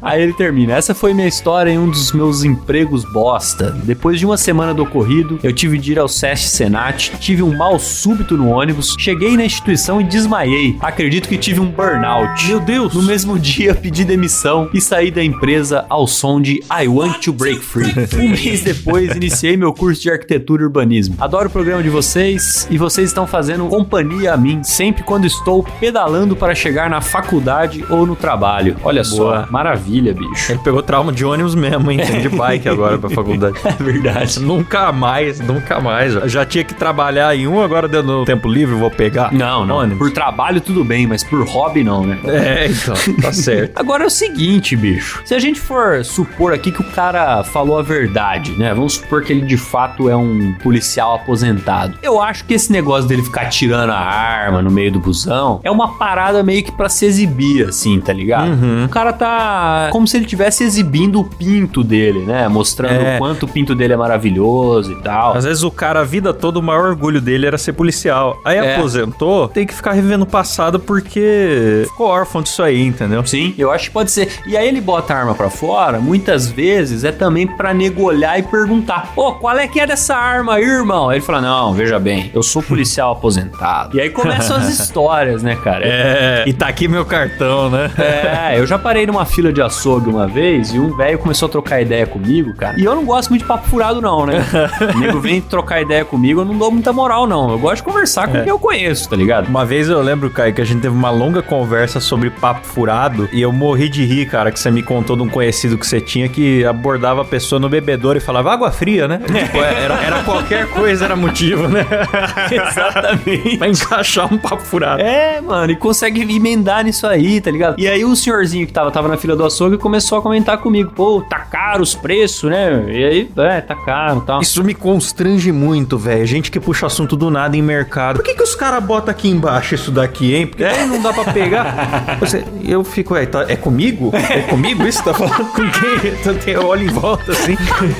[0.00, 0.72] Aí ele termina.
[0.74, 3.70] Essa foi minha história em um dos meus empregos bosta.
[3.84, 7.56] Depois de uma semana do ocorrido, eu tive de ir ao SESC Senat, tive um
[7.56, 10.76] mal súbito no ônibus, cheguei na instituição e desmaiei.
[10.80, 12.46] Acredito que tive um burnout.
[12.46, 12.94] Meu Deus.
[12.94, 17.32] No mesmo dia, pedi demissão e saí da empresa ao som de I Want to
[17.32, 17.92] Break Free.
[18.14, 21.16] Um mês depois, iniciei meu curso de arquitetura e urbanismo.
[21.18, 25.62] Adoro o programa de vocês e vocês estão fazendo companhia a mim sempre quando estou
[25.80, 28.76] pedalando para chegar na faculdade ou no trabalho.
[28.82, 29.48] Olha só, Boa.
[29.50, 30.52] maravilha, bicho.
[30.52, 31.98] Ele pegou trauma de ônibus mesmo, hein?
[32.20, 33.56] De bike agora pra faculdade.
[33.64, 34.40] É verdade.
[34.40, 35.95] Nunca mais, nunca mais.
[36.04, 39.32] Eu já tinha que trabalhar em um, agora dando tempo livre, vou pegar.
[39.32, 39.76] Não, não.
[39.76, 39.98] Ônibus.
[39.98, 42.18] Por trabalho tudo bem, mas por hobby não, né?
[42.24, 43.72] É, então, tá certo.
[43.78, 45.20] Agora é o seguinte, bicho.
[45.24, 48.72] Se a gente for supor aqui que o cara falou a verdade, né?
[48.74, 51.98] Vamos supor que ele de fato é um policial aposentado.
[52.02, 55.70] Eu acho que esse negócio dele ficar tirando a arma no meio do busão é
[55.70, 58.50] uma parada meio que pra se exibir, assim, tá ligado?
[58.84, 62.48] O cara tá como se ele estivesse exibindo o pinto dele, né?
[62.48, 63.14] Mostrando É.
[63.16, 65.36] o quanto o pinto dele é maravilhoso e tal.
[65.36, 68.40] Às vezes o cara, a vida toda, o maior orgulho dele era ser policial.
[68.44, 68.74] Aí É.
[68.76, 73.24] aposentou, tem que ficar revendo o passado porque ficou órfão disso aí, entendeu?
[73.26, 74.28] Sim, eu acho que pode ser.
[74.46, 78.38] E aí ele bota a arma pra fora, muitas vezes é também pra nego olhar
[78.38, 81.10] e perguntar: Ô, qual é que é dessa arma aí, irmão?
[81.10, 83.96] Aí ele fala: Não, veja bem, eu sou policial aposentado.
[83.96, 85.84] E aí começam as histórias, né, cara?
[85.86, 87.90] É, e tá aqui meu cartão né?
[87.98, 91.50] É, eu já parei numa fila de açougue uma vez e um velho começou a
[91.50, 92.78] trocar ideia comigo, cara.
[92.78, 94.44] E eu não gosto muito de papo furado, não, né?
[94.94, 97.50] O nego vem trocar ideia comigo, eu não dou muita moral, não.
[97.50, 99.48] Eu gosto de conversar com quem eu conheço, tá ligado?
[99.48, 103.28] Uma vez eu lembro, Caio, que a gente teve uma longa conversa sobre papo furado
[103.32, 106.00] e eu morri de rir, cara, que você me contou de um conhecido que você
[106.00, 109.18] tinha que abordava a pessoa no bebedouro e falava água fria, né?
[109.18, 111.86] tipo, era, era qualquer coisa, era motivo, né?
[112.50, 113.56] Exatamente.
[113.56, 115.00] pra encaixar um papo furado.
[115.00, 117.76] É, mano, e consegue emendar nisso aí, tá ligado?
[117.78, 120.92] E aí o senhorzinho que tava, tava na fila do açougue começou a comentar comigo,
[120.94, 122.84] pô, tá caro os preços, né?
[122.88, 124.40] E aí, é, tá caro e tal.
[124.40, 126.24] Isso me constrange muito, velho.
[126.26, 128.16] Gente que puxa assunto do nada em mercado.
[128.16, 130.46] Por que, que os caras botam aqui embaixo isso daqui, hein?
[130.46, 132.16] Porque daí não dá pra pegar.
[132.20, 134.10] Você- eu fico, é, tá- é comigo?
[134.14, 135.02] É comigo isso?
[135.02, 136.10] Tá falando com quem?
[136.12, 137.56] Então, Eu olho em volta assim.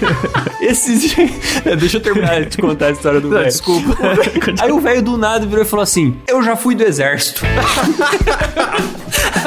[0.61, 1.31] Esses dias...
[1.79, 3.45] Deixa eu terminar de contar a história do velho.
[3.45, 3.97] Desculpa.
[4.61, 7.43] Aí o velho do nada virou e falou assim: Eu já fui do exército.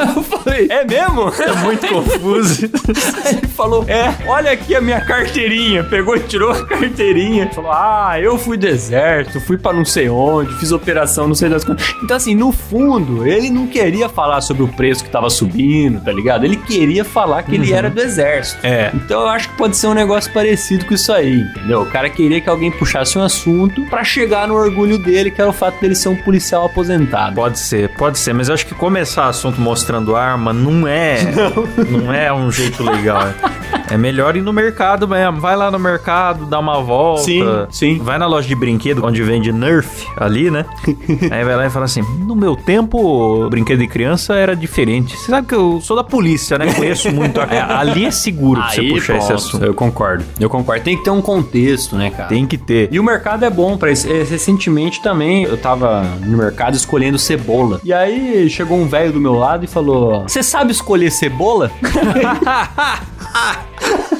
[0.16, 1.32] eu falei, é mesmo?
[1.40, 2.70] É muito confuso.
[3.24, 5.84] Aí ele falou: É, olha aqui a minha carteirinha.
[5.84, 7.50] Pegou e tirou a carteirinha.
[7.52, 11.48] Falou: Ah, eu fui do exército, fui pra não sei onde, fiz operação não sei
[11.48, 11.94] das coisas.
[12.02, 16.12] Então, assim, no fundo, ele não queria falar sobre o preço que tava subindo, tá
[16.12, 16.44] ligado?
[16.44, 18.64] Ele queria falar que ele era do exército.
[18.66, 18.90] É.
[18.94, 21.82] Então eu acho que pode ser um negócio parecido com isso aí, entendeu?
[21.82, 25.50] O cara queria que alguém puxasse um assunto pra chegar no orgulho dele, que era
[25.50, 27.34] o fato dele ser um policial aposentado.
[27.34, 31.18] Pode ser, pode ser, mas eu acho que começar assunto mostrando arma não é,
[31.90, 33.22] não, é um jeito legal.
[33.90, 35.40] É melhor ir no mercado mesmo.
[35.40, 37.22] Vai lá no mercado, dá uma volta.
[37.22, 37.98] Sim, sim.
[37.98, 40.64] Vai na loja de brinquedo, onde vende Nerf ali, né?
[41.30, 45.16] Aí vai lá e fala assim: No meu tempo, o brinquedo de criança era diferente.
[45.16, 46.72] Você sabe que eu sou da polícia, né?
[46.72, 47.40] Conheço muito.
[47.40, 49.64] É, ali é seguro pra você puxar esse pronto, assunto.
[49.64, 50.24] Eu concordo.
[50.38, 50.82] Eu concordo.
[50.84, 52.28] Tem que ter um contexto, né, cara?
[52.28, 52.88] Tem que ter.
[52.92, 54.08] E o mercado é bom pra isso.
[54.08, 57.80] Eh, Recentemente também eu tava no mercado escolhendo cebola.
[57.84, 61.70] E aí chegou um velho do meu lado e falou: Você sabe escolher cebola?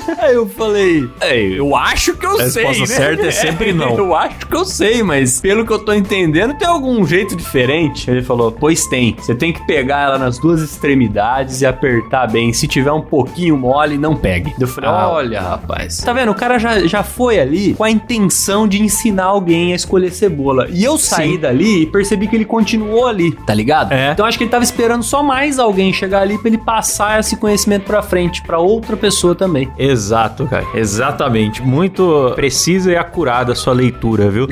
[0.19, 2.87] Aí eu falei, "É, eu acho que eu A sei, resposta né?
[2.99, 3.97] certa é sempre não.
[4.01, 8.11] Eu acho que eu sei, mas pelo que eu tô entendendo, tem algum jeito diferente.
[8.11, 9.15] Ele falou, pois tem.
[9.19, 12.53] Você tem que pegar ela nas duas extremidades e apertar bem.
[12.53, 14.55] Se tiver um pouquinho mole, não pegue.
[14.59, 15.09] Eu falei, Ah.
[15.11, 15.99] olha, rapaz.
[15.99, 16.31] Tá vendo?
[16.33, 20.67] O cara já, já foi ali com a intenção de ensinar alguém a escolher cebola.
[20.71, 21.39] E eu saí Sim.
[21.39, 23.93] dali e percebi que ele continuou ali, tá ligado?
[23.93, 24.13] É.
[24.13, 27.37] Então acho que ele tava esperando só mais alguém chegar ali pra ele passar esse
[27.37, 29.69] conhecimento pra frente pra outra pessoa também.
[29.91, 30.67] Exato, cara.
[30.75, 31.63] Exatamente.
[31.63, 34.47] Muito precisa e acurada a sua leitura, viu?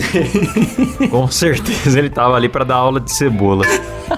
[1.10, 3.64] Com certeza ele tava ali pra dar aula de cebola.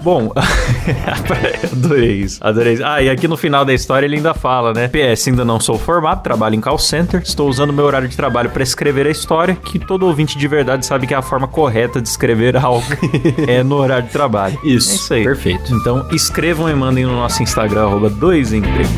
[0.03, 0.33] Bom,
[1.73, 2.39] adorei isso.
[2.41, 2.85] Adorei isso.
[2.85, 4.89] Ah, e aqui no final da história ele ainda fala, né?
[4.89, 8.51] PS, ainda não sou formado, trabalho em call center, estou usando meu horário de trabalho
[8.51, 12.01] pra escrever a história, que todo ouvinte de verdade sabe que é a forma correta
[12.01, 12.87] de escrever algo
[13.47, 14.59] é no horário de trabalho.
[14.63, 14.93] Isso.
[14.93, 15.25] É isso aí.
[15.25, 15.75] Perfeito.
[15.75, 18.91] Então escrevam e mandem no nosso Instagram, arroba dois empregos.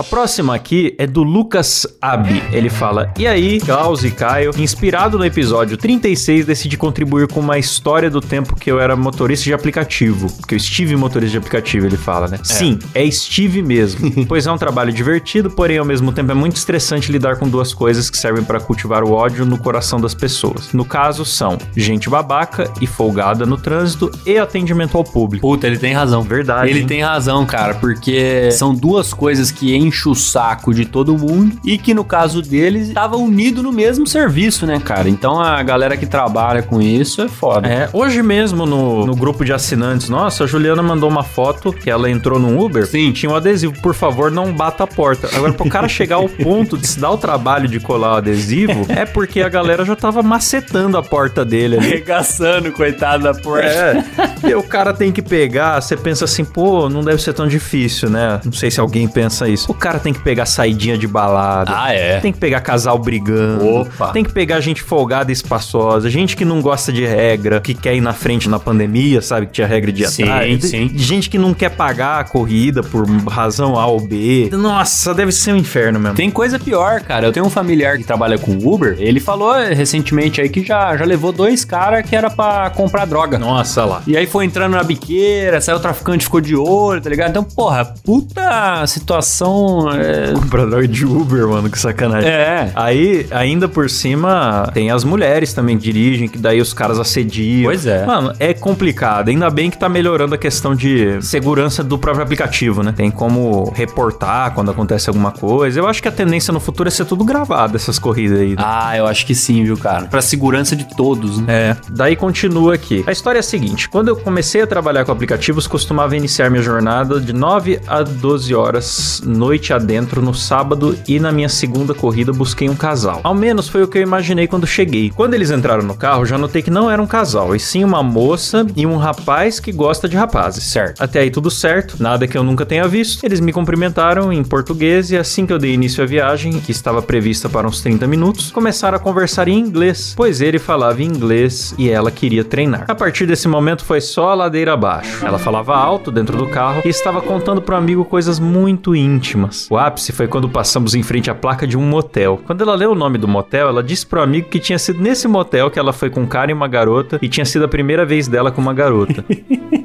[0.00, 2.42] A próxima aqui é do Lucas Abi.
[2.52, 7.58] Ele fala: E aí, Klaus e Caio, inspirado no episódio 36, decidi contribuir com uma
[7.58, 10.34] história do tempo que eu era motorista de aplicativo.
[10.48, 12.38] Que eu estive motorista de aplicativo, ele fala, né?
[12.42, 14.10] Sim, é estive mesmo.
[14.24, 17.74] pois é um trabalho divertido, porém ao mesmo tempo é muito estressante lidar com duas
[17.74, 20.72] coisas que servem para cultivar o ódio no coração das pessoas.
[20.72, 25.46] No caso, são gente babaca e folgada no trânsito e atendimento ao público.
[25.46, 26.22] Puta, ele tem razão.
[26.22, 26.86] Verdade, Ele hein?
[26.86, 31.76] tem razão, cara, porque são duas coisas que enchem o saco de todo mundo e
[31.76, 35.08] que no caso deles estava unido no mesmo serviço, né, cara?
[35.08, 37.68] Então a galera que trabalha com isso é foda.
[37.68, 41.90] É, hoje mesmo no, no grupo de assinantes, nossa, a Juliana mandou uma foto que
[41.90, 42.86] ela entrou num Uber.
[42.86, 43.12] Sim.
[43.12, 45.28] Tinha um adesivo, por favor, não bata a porta.
[45.34, 48.86] Agora, pro cara chegar ao ponto de se dar o trabalho de colar o adesivo,
[48.88, 51.86] é porque a galera já tava macetando a porta dele ali.
[51.86, 53.66] Arregaçando, coitado da porta.
[53.66, 54.04] É,
[54.48, 58.08] e o cara tem que pegar, você pensa assim, pô, não deve ser tão difícil,
[58.08, 58.40] né?
[58.44, 59.70] Não sei se alguém pensa isso.
[59.70, 61.72] O cara tem que pegar saidinha de balada.
[61.74, 62.20] Ah, é?
[62.20, 63.66] Tem que pegar casal brigando.
[63.66, 64.08] Opa.
[64.12, 66.08] Tem que pegar gente folgada e espaçosa.
[66.10, 69.46] Gente que não gosta de regra, que quer ir na frente na pandemia, sabe?
[69.46, 70.64] Que tinha regra de Sim, atrás.
[70.64, 70.90] sim.
[70.94, 74.50] Gente que não quer pagar a corrida por razão A ou B.
[74.52, 76.16] Nossa, deve ser um inferno mesmo.
[76.16, 77.26] Tem coisa pior, cara.
[77.26, 78.96] Eu tenho um familiar que trabalha com Uber.
[78.98, 83.38] Ele falou recentemente aí que já, já levou dois caras que era pra comprar droga.
[83.38, 84.02] Nossa lá.
[84.06, 87.30] E aí foi entrando na biqueira, saiu o traficante, ficou de olho, tá ligado?
[87.30, 90.32] Então, porra, puta situação Então, é...
[90.32, 92.28] Comprador de Uber, mano, que sacanagem.
[92.28, 92.72] É.
[92.74, 97.64] Aí, ainda por cima, tem as mulheres também que dirigem, que daí os caras assediam.
[97.64, 98.04] Pois é.
[98.04, 99.28] Mano, é complicado.
[99.28, 102.92] Ainda bem que tá melhorando a questão de segurança do próprio aplicativo, né?
[102.96, 105.78] Tem como reportar quando acontece alguma coisa.
[105.80, 108.50] Eu acho que a tendência no futuro é ser tudo gravado, essas corridas aí.
[108.50, 108.56] né?
[108.58, 110.06] Ah, eu acho que sim, viu, cara?
[110.06, 111.46] Pra segurança de todos, né?
[111.52, 113.04] É, daí continua aqui.
[113.06, 116.62] A história é a seguinte: quando eu comecei a trabalhar com aplicativos, costumava iniciar minha
[116.62, 122.32] jornada de 9 a 12 horas, noite adentro, no sábado, e na minha segunda corrida
[122.32, 123.20] busquei um casal.
[123.22, 125.10] Ao menos foi o que eu imaginei quando cheguei.
[125.10, 128.02] Quando eles entraram no carro, já notei que não era um casal, e sim uma
[128.02, 130.64] moça e um rapaz que gosta de rapazes.
[130.64, 131.02] Certo.
[131.02, 133.24] Até aí tudo certo, nada que eu nunca tenha visto.
[133.24, 137.02] Eles me cumprimentaram em português e assim que eu dei início à viagem, que estava
[137.02, 141.90] prevista para uns 30 minutos, começaram a conversar em inglês, pois ele falava inglês e
[141.90, 142.84] ela queria treinar.
[142.88, 145.24] A partir desse momento foi só a ladeira abaixo.
[145.24, 149.39] Ela falava alto dentro do carro e estava contando para o amigo coisas muito íntimas.
[149.70, 152.40] O ápice foi quando passamos em frente à placa de um motel.
[152.46, 155.28] Quando ela leu o nome do motel, ela disse pro amigo que tinha sido nesse
[155.28, 158.04] motel que ela foi com um cara e uma garota e tinha sido a primeira
[158.04, 159.24] vez dela com uma garota.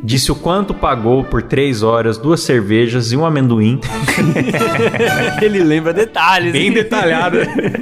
[0.03, 3.79] Disse o quanto pagou por três horas, duas cervejas e um amendoim.
[5.41, 6.51] Ele lembra detalhes.
[6.51, 6.73] Bem hein?
[6.73, 7.37] detalhado.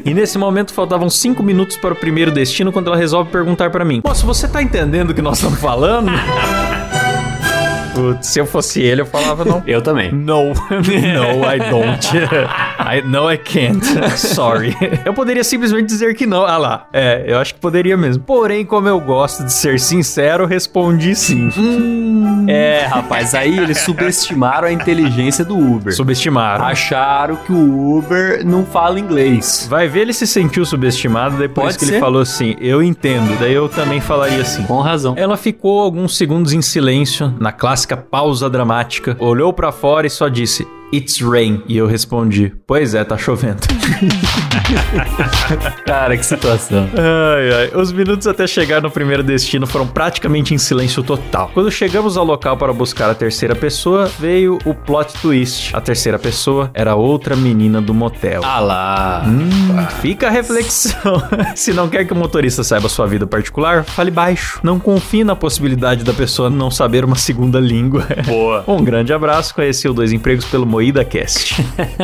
[0.06, 3.84] e nesse momento faltavam cinco minutos para o primeiro destino quando ela resolve perguntar para
[3.84, 6.12] mim: Moço, você tá entendendo o que nós estamos falando?
[7.94, 9.62] Putz, se eu fosse ele, eu falava não.
[9.68, 10.12] Eu também.
[10.12, 12.08] No, no, I don't.
[12.80, 13.86] I, no, I can't.
[14.18, 14.76] Sorry.
[15.06, 16.46] Eu poderia simplesmente dizer que não.
[16.46, 16.88] Ah lá.
[16.92, 18.24] É, eu acho que poderia mesmo.
[18.24, 21.50] Porém, como eu gosto de ser sincero, respondi sim.
[22.48, 25.94] É, rapaz, aí eles subestimaram a inteligência do Uber.
[25.94, 26.66] Subestimaram.
[26.66, 29.66] Acharam que o Uber não fala inglês.
[29.70, 31.94] Vai ver, ele se sentiu subestimado, depois Pode que ser.
[31.94, 33.38] ele falou assim: Eu entendo.
[33.40, 34.64] Daí eu também falaria assim.
[34.64, 35.14] Com razão.
[35.18, 37.52] Ela ficou alguns segundos em silêncio, na
[37.98, 41.64] pausa dramática, olhou pra fora e só disse: It's rain.
[41.68, 43.62] E eu respondi: Pois é, tá chovendo.
[45.86, 46.88] Cara, que situação.
[46.94, 47.82] Ai, ai.
[47.82, 51.50] Os minutos até chegar no primeiro destino foram praticamente em silêncio total.
[51.54, 55.76] Quando chegamos ao local para buscar a terceira pessoa, veio o plot twist.
[55.76, 58.42] A terceira pessoa era outra menina do motel.
[58.44, 59.26] Ah lá.
[60.02, 61.22] Fica a reflexão.
[61.56, 64.60] Se não quer que o motorista saiba sua vida particular, fale baixo.
[64.64, 68.06] Não confie na possibilidade da pessoa não saber uma segunda língua.
[68.26, 68.64] Boa.
[68.74, 71.56] Um grande abraço, conheci o Dois Empregos pelo Moída Cast.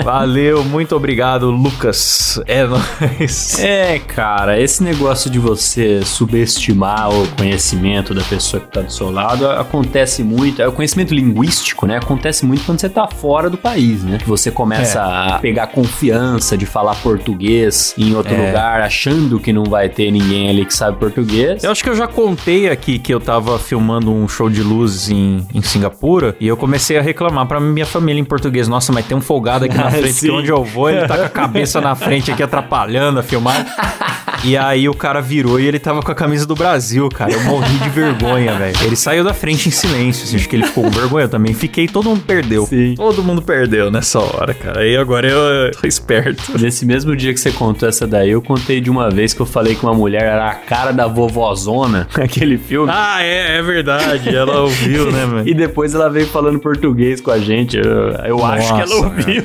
[0.06, 2.42] Valeu, muito obrigado, Lucas.
[2.48, 3.60] É nóis.
[3.60, 9.12] É, cara, esse negócio de você subestimar o conhecimento da pessoa que tá do seu
[9.12, 10.62] lado acontece muito.
[10.62, 11.98] É o conhecimento linguístico, né?
[11.98, 14.18] Acontece muito quando você tá fora do país, né?
[14.18, 18.48] Que você começa a pegar confiança de falar português em outro É.
[18.48, 21.66] lugar, achando que não vai ter ninguém ali que sabe português.
[21.66, 25.10] Eu acho que eu já contei aqui que eu tava filmando um show de luzes
[25.10, 28.69] em, em Singapura e eu comecei a reclamar pra minha família em português.
[28.70, 31.26] Nossa, mas tem um folgado aqui na frente, que onde eu vou, ele tá com
[31.26, 33.66] a cabeça na frente aqui atrapalhando a filmar.
[34.44, 37.32] E aí o cara virou e ele tava com a camisa do Brasil, cara.
[37.32, 38.76] Eu morri de vergonha, velho.
[38.84, 41.54] Ele saiu da frente em silêncio, assim, acho que ele ficou com vergonha eu também.
[41.54, 42.66] Fiquei, todo mundo perdeu.
[42.66, 42.96] Sim.
[42.96, 44.82] Todo mundo perdeu nessa hora, cara.
[44.82, 46.58] Aí agora eu tô esperto.
[46.58, 49.46] Nesse mesmo dia que você contou essa daí, eu contei de uma vez que eu
[49.46, 52.90] falei que uma mulher era a cara da vovozona, aquele filme.
[52.94, 54.34] Ah, é, é verdade.
[54.34, 55.50] Ela ouviu, né, velho?
[55.50, 57.78] E depois ela veio falando português com a gente.
[57.78, 59.44] Eu, eu acho que ela Nossa, ouviu.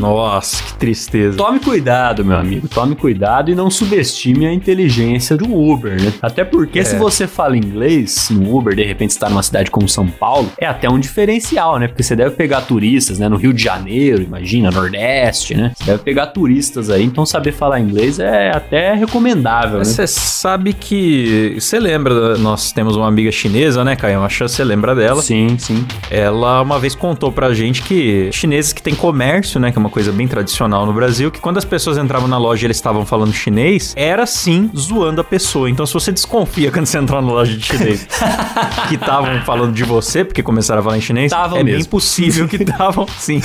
[0.00, 1.36] Nossa, que tristeza.
[1.36, 2.68] Tome cuidado, meu amigo.
[2.68, 6.12] Tome cuidado e não subestime a inteligência do Uber, né?
[6.20, 10.06] Até porque se você fala inglês no Uber, de repente está numa cidade como São
[10.08, 11.88] Paulo, é até um diferencial, né?
[11.88, 13.28] Porque você deve pegar turistas, né?
[13.28, 15.72] No Rio de Janeiro, imagina, Nordeste, né?
[15.74, 19.84] Você deve pegar turistas aí, então saber falar inglês é até recomendável, né?
[19.84, 21.56] Você sabe que.
[21.58, 22.36] Você lembra?
[22.38, 24.22] Nós temos uma amiga chinesa, né, Caio?
[24.22, 25.22] Acho que você lembra dela.
[25.22, 25.86] Sim, sim.
[26.10, 29.90] Ela uma vez contou pra gente que chineses que têm comércio, né, que é uma
[29.90, 33.04] coisa bem tradicional no Brasil, que quando as pessoas entravam na loja e eles estavam
[33.04, 35.68] falando chinês, era sim zoando a pessoa.
[35.68, 38.06] Então se você desconfia quando você entrar na loja de chinês
[38.88, 41.90] que estavam falando de você, porque começaram a falar em chinês, Tavam é bem mesmo.
[41.90, 43.40] possível que estavam, sim.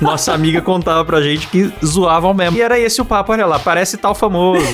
[0.00, 2.56] Nossa amiga contava pra gente que zoavam mesmo.
[2.56, 4.64] E era esse o papo, olha lá, parece tal famoso.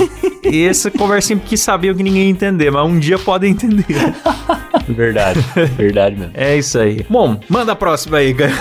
[0.44, 3.84] E essa conversinha que sabiam que ninguém ia entender, mas um dia podem entender.
[4.88, 5.40] Verdade.
[5.76, 6.32] Verdade mesmo.
[6.34, 7.06] É isso aí.
[7.08, 8.52] Bom, manda a próxima aí, Caio.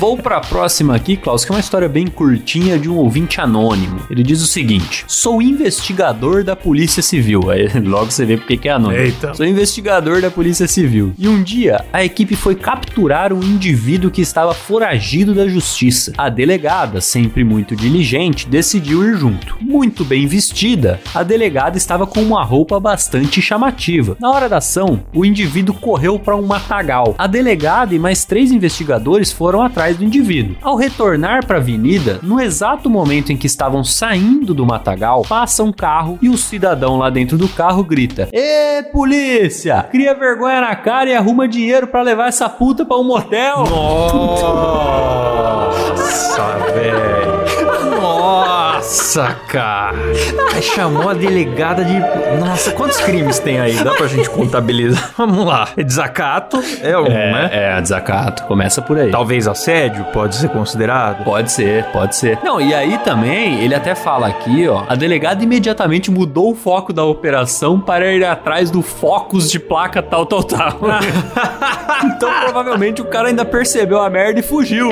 [0.00, 4.00] Vou pra próxima aqui, Klaus, que é uma história bem curtinha de um ouvinte anônimo.
[4.10, 6.13] Ele diz o seguinte: Sou investigador
[6.44, 7.50] da Polícia Civil.
[7.50, 9.02] Aí logo você vê porque que é anônimo.
[9.02, 9.34] Eita.
[9.34, 11.12] Sou investigador da Polícia Civil.
[11.18, 16.12] E um dia, a equipe foi capturar um indivíduo que estava foragido da justiça.
[16.16, 19.56] A delegada, sempre muito diligente, decidiu ir junto.
[19.60, 24.16] Muito bem vestida, a delegada estava com uma roupa bastante chamativa.
[24.20, 27.14] Na hora da ação, o indivíduo correu para um matagal.
[27.18, 30.56] A delegada e mais três investigadores foram atrás do indivíduo.
[30.62, 35.62] Ao retornar para a avenida, no exato momento em que estavam saindo do matagal, passa
[35.62, 39.86] um carro e o cidadão lá dentro do carro grita: Ê, polícia!
[39.90, 43.64] Cria vergonha na cara e arruma dinheiro para levar essa puta para um motel.
[43.64, 44.12] Nossa,
[46.72, 47.13] velho.
[48.84, 49.96] Nossa, cara.
[50.60, 51.98] Chamou a delegada de.
[52.38, 53.82] Nossa, quantos crimes tem aí?
[53.82, 55.10] Dá pra gente contabilizar?
[55.16, 55.70] Vamos lá.
[55.74, 57.48] Desacato é um, né?
[57.50, 58.42] É, é, desacato.
[58.44, 59.10] Começa por aí.
[59.10, 61.24] Talvez assédio pode ser considerado.
[61.24, 62.38] Pode ser, pode ser.
[62.44, 66.92] Não, e aí também, ele até fala aqui, ó, a delegada imediatamente mudou o foco
[66.92, 70.78] da operação para ir atrás do focus de placa tal, tal, tal.
[72.04, 74.90] então, provavelmente, o cara ainda percebeu a merda e fugiu.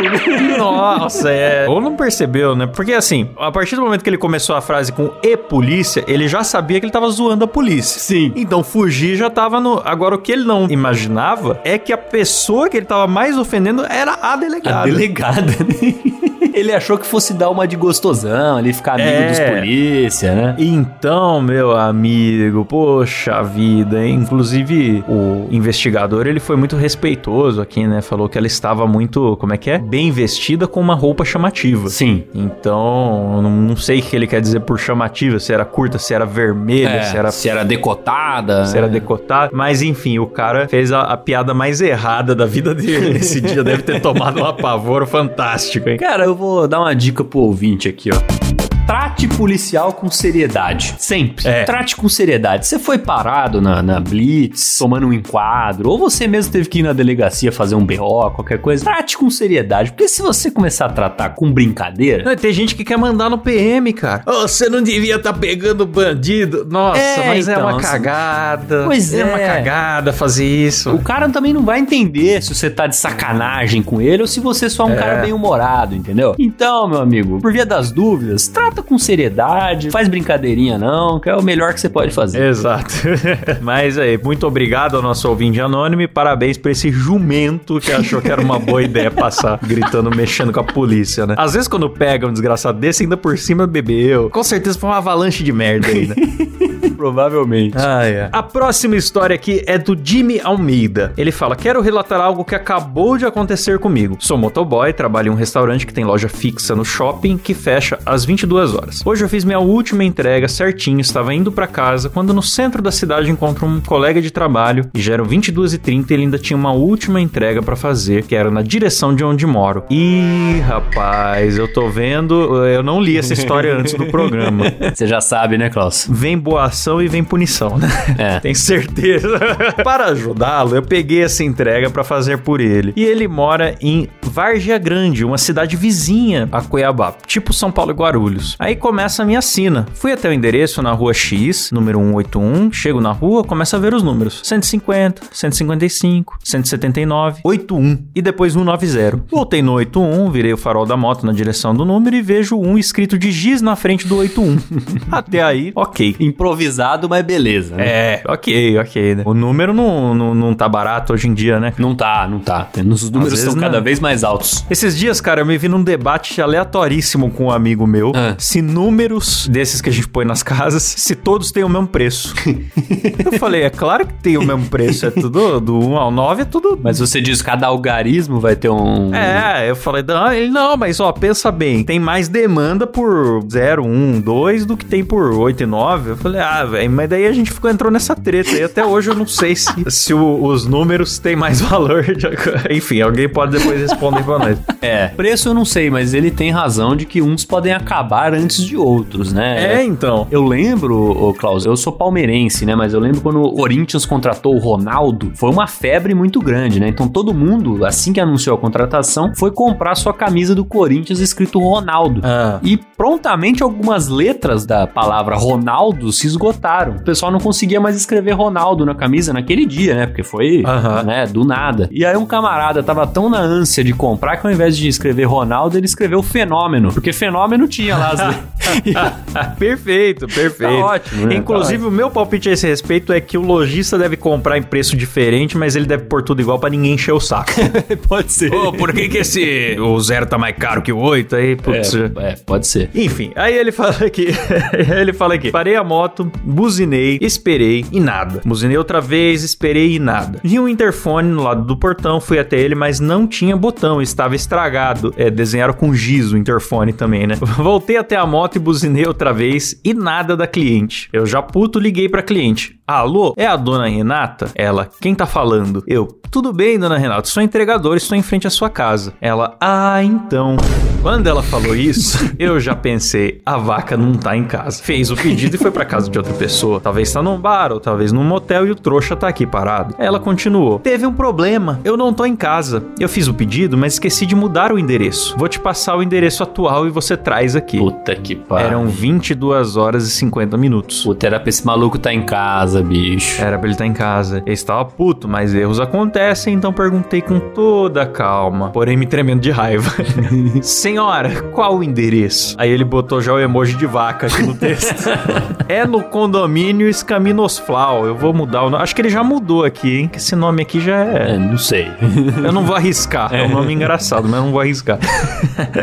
[0.58, 1.66] Nossa, é.
[1.68, 2.66] Ou não percebeu, né?
[2.66, 6.28] Porque assim, a partir do momento que ele começou a frase com e polícia, ele
[6.28, 8.00] já sabia que ele tava zoando a polícia.
[8.00, 8.32] Sim.
[8.36, 9.82] Então fugir já tava no.
[9.84, 13.84] Agora o que ele não imaginava é que a pessoa que ele tava mais ofendendo
[13.84, 14.80] era a delegada.
[14.80, 16.32] A delegada, né?
[16.52, 19.28] Ele achou que fosse dar uma de gostosão, ali ficar amigo É.
[19.28, 20.54] dos polícia, né?
[20.58, 24.14] Então, meu amigo, poxa vida, hein?
[24.16, 28.00] Inclusive, o investigador, ele foi muito respeitoso aqui, né?
[28.02, 29.78] Falou que ela estava muito, como é que é?
[29.78, 31.88] Bem vestida com uma roupa chamativa.
[31.88, 32.24] Sim.
[32.34, 36.24] Então, não, sei o que ele quer dizer por chamativa, se era curta, se era
[36.24, 38.64] vermelha, É, se era se era decotada.
[38.66, 38.92] se era né?
[38.92, 39.50] decotado.
[39.54, 43.62] Mas enfim, o cara fez a, a piada mais errada da vida dele nesse dia.
[43.64, 45.96] Deve ter tomado um apavoro fantástico, hein?
[45.96, 48.61] Cara, eu vou dar uma dica pro ouvinte aqui, ó.
[48.86, 50.96] Trate policial com seriedade.
[50.98, 51.46] Sempre.
[51.48, 51.64] É.
[51.64, 52.66] Trate com seriedade.
[52.66, 56.82] Você foi parado na, na Blitz, tomando um enquadro, ou você mesmo teve que ir
[56.82, 58.84] na delegacia fazer um BO, qualquer coisa.
[58.84, 59.92] Trate com seriedade.
[59.92, 62.24] Porque se você começar a tratar com brincadeira.
[62.24, 64.24] Não, tem gente que quer mandar no PM, cara.
[64.26, 66.66] Ô, você não devia estar pegando bandido.
[66.68, 68.82] Nossa, É, mas é então, uma assim, cagada.
[68.84, 69.24] Pois é.
[69.24, 69.46] uma é.
[69.46, 70.90] cagada fazer isso.
[70.92, 74.40] O cara também não vai entender se você tá de sacanagem com ele ou se
[74.40, 74.96] você só é um É.
[74.96, 76.34] cara bem humorado, entendeu?
[76.38, 81.34] Então, meu amigo, por via das dúvidas, trata com seriedade, faz brincadeirinha não, que é
[81.34, 82.42] o melhor que você pode fazer.
[82.42, 82.94] Exato.
[83.60, 88.22] Mas aí, muito obrigado ao nosso ouvinte anônimo e parabéns pra esse jumento que achou
[88.22, 91.34] que era uma boa ideia passar gritando, mexendo com a polícia, né?
[91.36, 94.30] Às vezes quando pega um desgraçado desse, ainda por cima bebeu.
[94.30, 96.14] Com certeza foi uma avalanche de merda aí, né?
[97.02, 97.76] Provavelmente.
[97.76, 98.28] Ah, é.
[98.30, 101.12] A próxima história aqui é do Jimmy Almeida.
[101.16, 104.16] Ele fala: Quero relatar algo que acabou de acontecer comigo.
[104.20, 108.24] Sou motoboy, trabalho em um restaurante que tem loja fixa no shopping que fecha às
[108.24, 109.00] 22 horas.
[109.04, 112.92] Hoje eu fiz minha última entrega certinho, estava indo pra casa quando no centro da
[112.92, 116.70] cidade encontro um colega de trabalho e já eram 22h30 e ele ainda tinha uma
[116.70, 119.82] última entrega pra fazer, que era na direção de onde moro.
[119.90, 122.64] Ih, rapaz, eu tô vendo.
[122.64, 124.66] Eu não li essa história antes do programa.
[124.94, 126.06] Você já sabe, né, Klaus?
[126.08, 127.88] Vem boa ação e vem punição, né?
[128.18, 128.40] É.
[128.42, 129.38] Tenho certeza.
[129.84, 132.92] Para ajudá-lo, eu peguei essa entrega pra fazer por ele.
[132.96, 137.94] E ele mora em Várzea Grande, uma cidade vizinha a Cuiabá, tipo São Paulo e
[137.94, 138.56] Guarulhos.
[138.58, 139.86] Aí começa a minha sina.
[139.94, 143.94] Fui até o endereço na rua X, número 181, chego na rua, começo a ver
[143.94, 149.24] os números: 150, 155, 179, 81 e depois 190.
[149.30, 152.78] Voltei no 81, virei o farol da moto na direção do número e vejo um
[152.78, 154.58] escrito de Giz na frente do 81.
[155.10, 156.16] Até aí, ok.
[156.18, 156.71] Improvisado,
[157.08, 157.76] mas beleza.
[157.76, 157.86] Né?
[157.86, 159.22] É, ok, ok, né?
[159.26, 161.72] O número não, não, não tá barato hoje em dia, né?
[161.78, 162.68] Não tá, não tá.
[162.90, 164.64] Os números estão cada vez mais altos.
[164.70, 168.12] Esses dias, cara, eu me vi num debate aleatoríssimo com um amigo meu.
[168.14, 168.34] Ah.
[168.38, 172.34] Se números desses que a gente põe nas casas, se todos têm o mesmo preço.
[173.24, 175.06] eu falei, é claro que tem o mesmo preço.
[175.06, 176.78] É tudo do 1 ao 9, é tudo.
[176.82, 179.14] Mas você diz que cada algarismo vai ter um.
[179.14, 183.84] É, eu falei, não, ele não, mas ó, pensa bem, tem mais demanda por 0,
[183.84, 186.10] 1, 2 do que tem por 8 e 9.
[186.10, 189.10] Eu falei, ah, velho, mas daí a gente ficou, entrou nessa treta e até hoje
[189.10, 192.02] eu não sei se, se o- os números têm mais valor.
[192.04, 192.28] de-
[192.76, 194.58] Enfim, alguém pode depois responder pra nós.
[194.82, 195.06] É.
[195.08, 198.76] Preço eu não sei, mas ele tem razão de que uns podem acabar antes de
[198.76, 199.76] outros, né?
[199.76, 200.26] É, então.
[200.28, 202.74] Eu lembro, ô Klaus, eu sou palmeirense, né?
[202.74, 206.88] Mas eu lembro quando o Corinthians contratou o Ronaldo, foi uma febre muito grande, né?
[206.88, 211.60] Então todo mundo, assim que anunciou a contratação, foi comprar sua camisa do Corinthians escrito
[211.60, 212.20] Ronaldo.
[212.24, 212.58] Ah.
[212.60, 216.51] E prontamente algumas letras da palavra Ronaldo se esgotaram.
[217.00, 220.06] O pessoal não conseguia mais escrever Ronaldo na camisa naquele dia, né?
[220.06, 221.02] Porque foi, Aham.
[221.02, 221.88] né, do nada.
[221.90, 225.24] E aí um camarada tava tão na ânsia de comprar que ao invés de escrever
[225.24, 226.92] Ronaldo, ele escreveu Fenômeno.
[226.92, 228.20] Porque Fenômeno tinha lá as.
[229.58, 230.72] perfeito, perfeito.
[230.72, 231.34] Tá ótimo, né?
[231.36, 234.62] Inclusive, Tá o meu palpite a esse respeito é que o lojista deve comprar em
[234.62, 237.52] preço diferente, mas ele deve pôr tudo igual pra ninguém encher o saco.
[238.08, 238.52] Pode ser.
[238.52, 239.76] Ô, por que que esse...
[239.80, 241.36] O zero tá mais caro que o 8?
[241.36, 241.94] Aí, putz...
[241.94, 242.90] É, é, pode ser.
[242.94, 244.28] Enfim, aí ele fala aqui,
[245.00, 248.40] ele fala aqui, parei a moto buzinei, esperei e nada.
[248.44, 250.40] Buzinei outra vez, esperei e nada.
[250.42, 254.34] Vi um interfone no lado do portão, fui até ele, mas não tinha botão, estava
[254.34, 255.14] estragado.
[255.16, 257.36] É, desenharam com giz o interfone também, né?
[257.40, 261.08] Voltei até a moto e buzinei outra vez e nada da cliente.
[261.12, 262.78] Eu já puto liguei pra cliente.
[262.86, 264.50] Alô, é a dona Renata?
[264.54, 265.82] Ela, quem tá falando?
[265.86, 269.14] Eu, tudo bem, dona Renata, sou entregador, estou em frente à sua casa.
[269.20, 270.56] Ela, ah, então.
[271.02, 274.80] Quando ela falou isso, eu já pensei, a vaca não tá em casa.
[274.80, 276.80] Fez o pedido e foi pra casa de outra pessoa.
[276.80, 279.96] Talvez tá num bar ou talvez num motel e o trouxa tá aqui parado.
[279.98, 280.78] Ela continuou.
[280.78, 281.80] Teve um problema.
[281.84, 282.84] Eu não tô em casa.
[283.00, 285.36] Eu fiz o pedido, mas esqueci de mudar o endereço.
[285.36, 287.78] Vou te passar o endereço atual e você traz aqui.
[287.78, 288.66] Puta que pariu.
[288.66, 291.02] Eram 22 horas e 50 minutos.
[291.04, 293.40] Puta, era pra esse maluco tá em casa, bicho.
[293.40, 294.38] Era pra ele estar em casa.
[294.44, 299.50] Ele estava puto, mas erros acontecem, então perguntei com toda calma, porém me tremendo de
[299.50, 299.90] raiva.
[300.62, 302.54] Senhora, qual o endereço?
[302.58, 305.08] Aí ele botou já o emoji de vaca aqui no texto.
[305.68, 308.06] é no condomínio Escaminosflau.
[308.06, 308.82] Eu vou mudar o nome.
[308.82, 310.08] Acho que ele já mudou aqui, hein?
[310.08, 311.38] Que esse nome aqui já É, é.
[311.38, 311.90] não sei.
[312.42, 313.32] Eu não vou arriscar.
[313.34, 314.98] É um nome engraçado, mas eu não vou arriscar.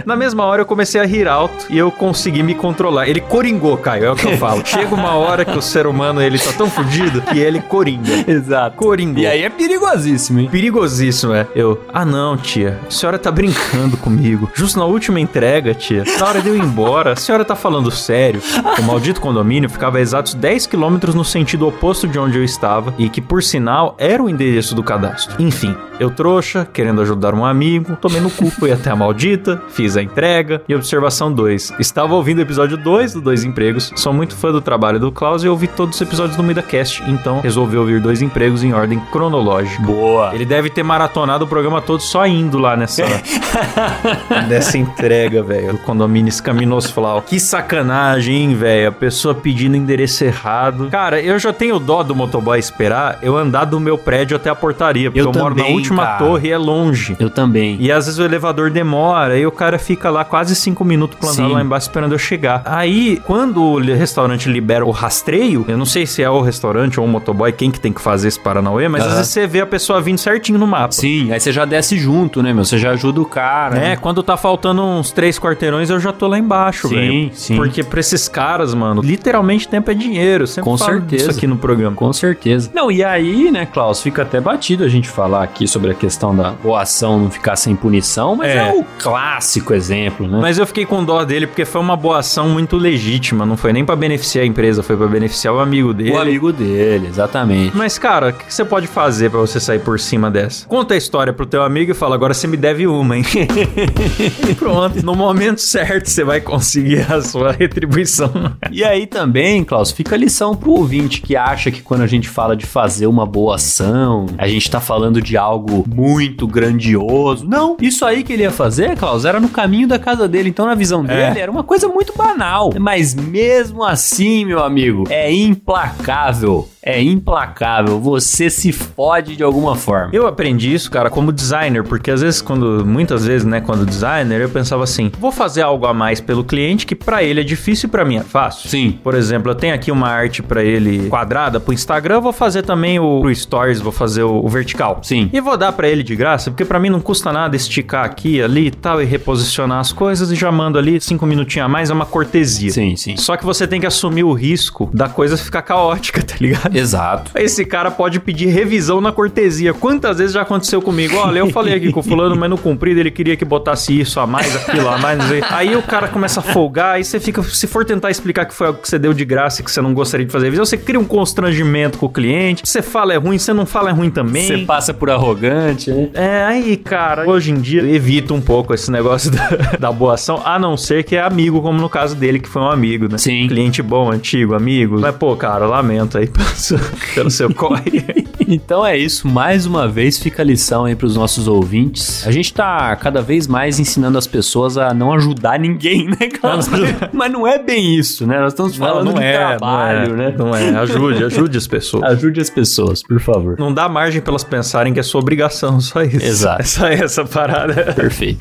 [0.06, 3.08] Na mesma hora eu comecei a rir alto e eu consegui me controlar.
[3.08, 4.62] Ele coringou, Caio, é o que eu falo.
[4.66, 8.30] Chega uma hora que o ser humano ele tá tão fudido que ele coringa.
[8.30, 8.76] Exato.
[8.76, 9.22] Coringou.
[9.22, 10.50] E aí é perigosíssimo, hein?
[10.52, 11.48] Perigosíssimo, é.
[11.56, 14.50] Eu, ah não, tia, a senhora tá brincando comigo.
[14.54, 17.92] Justo na última entrega, tia, na hora de eu ir embora, a senhora tá falando
[17.92, 18.42] sério.
[18.78, 22.94] O maldito condomínio ficava a exatos 10 quilômetros no sentido oposto de onde eu estava
[22.98, 25.36] e que, por sinal, era o endereço do cadastro.
[25.40, 29.98] Enfim, eu trouxa, querendo ajudar um amigo, tomei no cu, fui até a maldita, fiz
[29.98, 30.62] a entrega.
[30.68, 34.62] E observação 2, estava ouvindo o episódio 2 do Dois Empregos, sou muito fã do
[34.62, 38.64] trabalho do Klaus e ouvi todos os episódios do MidaCast, então resolvi ouvir Dois Empregos
[38.64, 39.84] em ordem cronológica.
[39.84, 40.34] Boa.
[40.34, 43.04] Ele deve ter maratonado o programa todo só indo lá nessa
[44.48, 47.22] nessa entrega, velho, do condomínio Escaminosflau.
[47.22, 48.90] Que sacanagem, hein, velho?
[48.90, 50.88] A pessoa pedindo endereço errado.
[50.90, 54.56] Cara, eu já tenho dó do motoboy esperar eu andar do meu prédio até a
[54.56, 56.18] portaria, porque eu, Eu moro na também, última cara.
[56.20, 57.16] torre e é longe.
[57.20, 57.78] Eu também.
[57.80, 61.48] E às vezes o elevador demora, e o cara fica lá quase cinco minutos plantado
[61.50, 61.54] Sim.
[61.54, 62.62] lá embaixo esperando eu chegar.
[62.66, 67.06] Aí, quando o restaurante libera o rastreio, eu não sei se é o restaurante ou
[67.06, 69.18] o motoboy, quem que tem que fazer esse Paranauê, mas às Aham.
[69.18, 70.92] vezes você vê a pessoa vindo certinho no mapa.
[70.92, 72.64] Sim, aí você já desce junto, né, meu?
[72.64, 73.78] Você já ajuda o cara.
[73.78, 73.96] É, né?
[73.96, 77.32] quando tá faltando uns três quarteirões, eu já tô lá embaixo, Sim, velho.
[77.34, 77.56] sim.
[77.56, 80.44] Porque pra esses caras, mano, literalmente tempo é dinheiro.
[80.44, 81.26] Eu Sempre Com certeza.
[81.28, 81.96] disso aqui no programa.
[81.96, 82.70] Com certeza.
[82.74, 86.36] Não, e aí, né, Klaus, fica até batido a gente falar aqui sobre a questão
[86.36, 88.74] da boa ação não ficar sem punição, mas é, É.
[88.74, 90.40] o clássico exemplo, né?
[90.42, 93.46] Mas eu fiquei com dó dele porque foi uma boa ação muito legítima.
[93.46, 96.12] Não foi nem pra beneficiar a empresa, foi pra beneficiar o amigo dele.
[96.12, 97.76] o amigo dele, exatamente.
[97.76, 100.68] Mas, cara, o que que você pode fazer pra você sair por cima dessa?
[100.68, 103.24] Conta a história pro teu amigo e fala, agora você me deve uma, hein?
[104.50, 105.04] e pronto.
[105.06, 108.32] No momento certo, você vai conseguir a sua retribuição.
[108.72, 112.28] E aí também, Klaus, fica a lição pro ouvinte que acha que quando a gente
[112.28, 117.46] fala de fazer uma boa ação, a gente tá falando de algo muito grandioso.
[117.48, 120.50] Não, isso aí que ele ia fazer, Klaus, era no caminho da casa dele.
[120.50, 122.72] Então, na visão dele, era uma coisa muito banal.
[122.80, 126.68] Mas mesmo assim, meu amigo, é implacável.
[126.82, 128.00] É implacável.
[128.00, 130.10] Você se fode de alguma forma.
[130.14, 134.42] Eu aprendi isso, cara, como designer, porque às vezes, quando, muitas vezes, né, quando designer,
[134.42, 137.88] eu pensava assim: vou fazer algo a mais pelo cliente que pra ele é difícil
[137.88, 138.70] e pra mim é fácil.
[138.70, 138.98] Sim.
[139.04, 142.64] Por exemplo, eu tenho aqui uma arte pra ele quadrada pro Instagram, eu vou fazer
[142.64, 145.00] também o pro Stories, vou fazer o, o vertical.
[145.04, 145.30] Sim.
[145.34, 148.42] E vou dar pra ele de graça, porque pra mim não custa nada esticar aqui,
[148.42, 151.90] ali e tal, e reposicionar as coisas e já mando ali cinco minutinhos a mais,
[151.90, 152.72] é uma cortesia.
[152.72, 153.18] Sim, sim.
[153.18, 156.76] Só que você tem que assumir o risco da coisa ficar caótica, tá ligado?
[156.76, 157.32] Exato.
[157.36, 159.74] Esse cara pode pedir revisão na cortesia.
[159.74, 161.18] Quantas vezes já aconteceu comigo?
[161.18, 164.20] Olha, eu falei aqui com o fulano, mas no cumprido ele queria que botasse isso
[164.20, 165.44] a mais, aquilo a mais, não sei.
[165.50, 168.68] Aí o cara começa a folgar, aí você fica, se for tentar explicar que foi
[168.68, 170.78] algo que você deu de graça e que você não gostaria de fazer revisão, você
[170.78, 172.64] cria um constrangimento com o cliente.
[172.66, 174.48] Você fala é ruim, você não fala é ruim também.
[174.48, 176.10] Você passa por arrogante, né?
[176.14, 180.42] É, aí, cara, hoje em dia evita um pouco esse negócio da, da boa ação,
[180.46, 183.18] a não ser que é amigo, como no caso dele, que foi um amigo, né?
[183.18, 183.48] Sim.
[183.48, 185.00] Cliente bom, antigo, amigo.
[185.00, 186.80] Mas, pô, cara, lamento aí pelo seu,
[187.16, 188.30] pelo seu corre.
[188.52, 192.26] Então é isso, mais uma vez fica a lição aí pros nossos ouvintes.
[192.26, 196.18] A gente tá cada vez mais ensinando as pessoas a não ajudar ninguém, né?
[196.42, 198.40] Não, não- Mas não é bem isso, né?
[198.40, 200.36] Nós estamos falando de trabalho, não é, né?
[200.36, 202.04] Não é, ajude, ajude as pessoas.
[202.06, 203.56] Ajude as pessoas, por favor.
[203.60, 206.26] Não dá margem pra elas pensarem que é sua obrigação, só isso.
[206.26, 206.62] Exato.
[206.62, 207.94] É só essa parada.
[207.94, 208.40] Perfeito.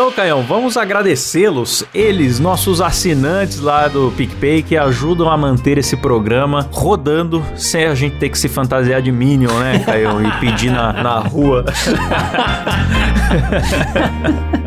[0.00, 5.94] Então Caião, vamos agradecê-los, eles, nossos assinantes lá do PicPay, que ajudam a manter esse
[5.94, 10.26] programa rodando sem a gente ter que se fantasiar de Minion, né, Caião?
[10.26, 11.66] E pedir na, na rua.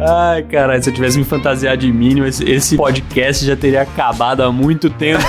[0.05, 4.41] Ai, caralho, se eu tivesse me fantasiado de Minion, esse, esse podcast já teria acabado
[4.41, 5.23] há muito tempo.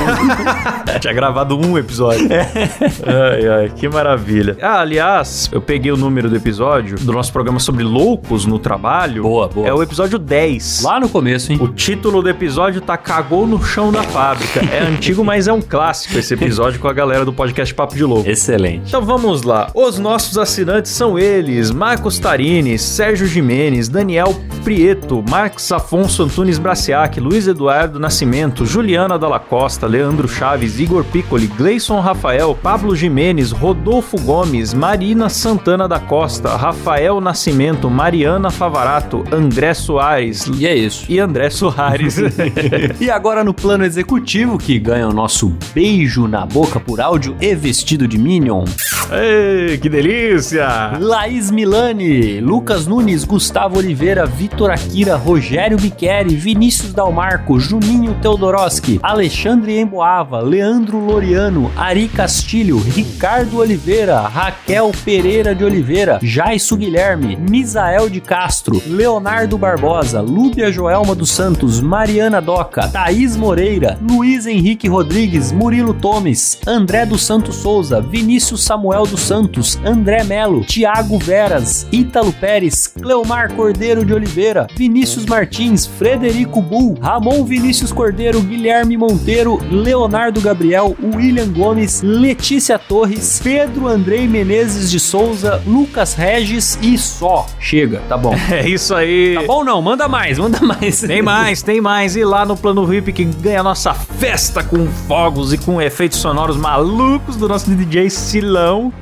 [1.00, 2.28] Tinha gravado um episódio.
[2.30, 4.57] Ai, ai, que maravilha.
[4.61, 9.22] Ah, aliás, eu peguei o número do episódio do nosso programa sobre loucos no trabalho.
[9.22, 9.66] Boa, boa.
[9.66, 10.82] É o episódio 10.
[10.82, 11.59] Lá no começo, hein?
[11.61, 14.61] O título do episódio tá Cagou no chão da fábrica.
[14.61, 18.05] É antigo, mas é um clássico esse episódio com a galera do podcast Papo de
[18.05, 18.28] Louco.
[18.28, 18.88] Excelente.
[18.88, 19.70] Então vamos lá.
[19.74, 24.34] Os nossos assinantes são eles: Marcos Tarini, Sérgio Jimenez, Daniel
[24.64, 31.47] Prieto, Marcos Afonso Antunes Braciac, Luiz Eduardo Nascimento, Juliana Dalla Costa, Leandro Chaves, Igor Piccoli,
[31.47, 39.74] Gleison Rafael, Pablo Jimenez, Rodolfo Gomes, Marina Santana da Costa, Rafael Nascimento, Mariana Favarato, André
[39.85, 41.05] Soares E é isso.
[41.09, 42.16] e André Soares.
[43.01, 47.55] E agora no plano executivo, que ganha o nosso beijo na boca por áudio e
[47.55, 48.64] vestido de Minion,
[49.12, 50.93] Ei, que delícia!
[50.99, 59.76] Laís Milani, Lucas Nunes, Gustavo Oliveira, Vitor Akira, Rogério Biqueri, Vinícius Dalmarco, Juninho Teodoroski, Alexandre
[59.78, 68.20] Emboava, Leandro Loriano, Ari Castilho, Ricardo Oliveira, Raquel Pereira de Oliveira, Jaisso Guilherme, Misael de
[68.22, 75.94] Castro, Leonardo Barbosa, Lúbia Joelma dos Santos, Mariana Doca, Thaís Moreira, Luiz Henrique Rodrigues, Murilo
[75.94, 82.88] Tomes, André dos Santos Souza, Vinícius Samuel dos Santos, André Melo, Tiago Veras, Ítalo Pérez,
[82.88, 90.94] Cleomar Cordeiro de Oliveira, Vinícius Martins, Frederico Bull, Ramon Vinícius Cordeiro, Guilherme Monteiro, Leonardo Gabriel,
[91.02, 97.46] William Gomes, Letícia Torres, Pedro Andrei Menezes de Souza, Lucas Regis e só.
[97.58, 98.34] Chega, tá bom.
[98.50, 99.34] É isso aí.
[99.34, 101.00] Tá bom não, manda mais, manda mais.
[101.00, 102.16] Tem mais, tem mais.
[102.16, 106.18] E lá no Plano VIP que ganha a nossa festa com fogos e com efeitos
[106.18, 108.92] sonoros malucos do nosso DJ Silão.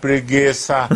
[0.00, 0.88] Preguiça.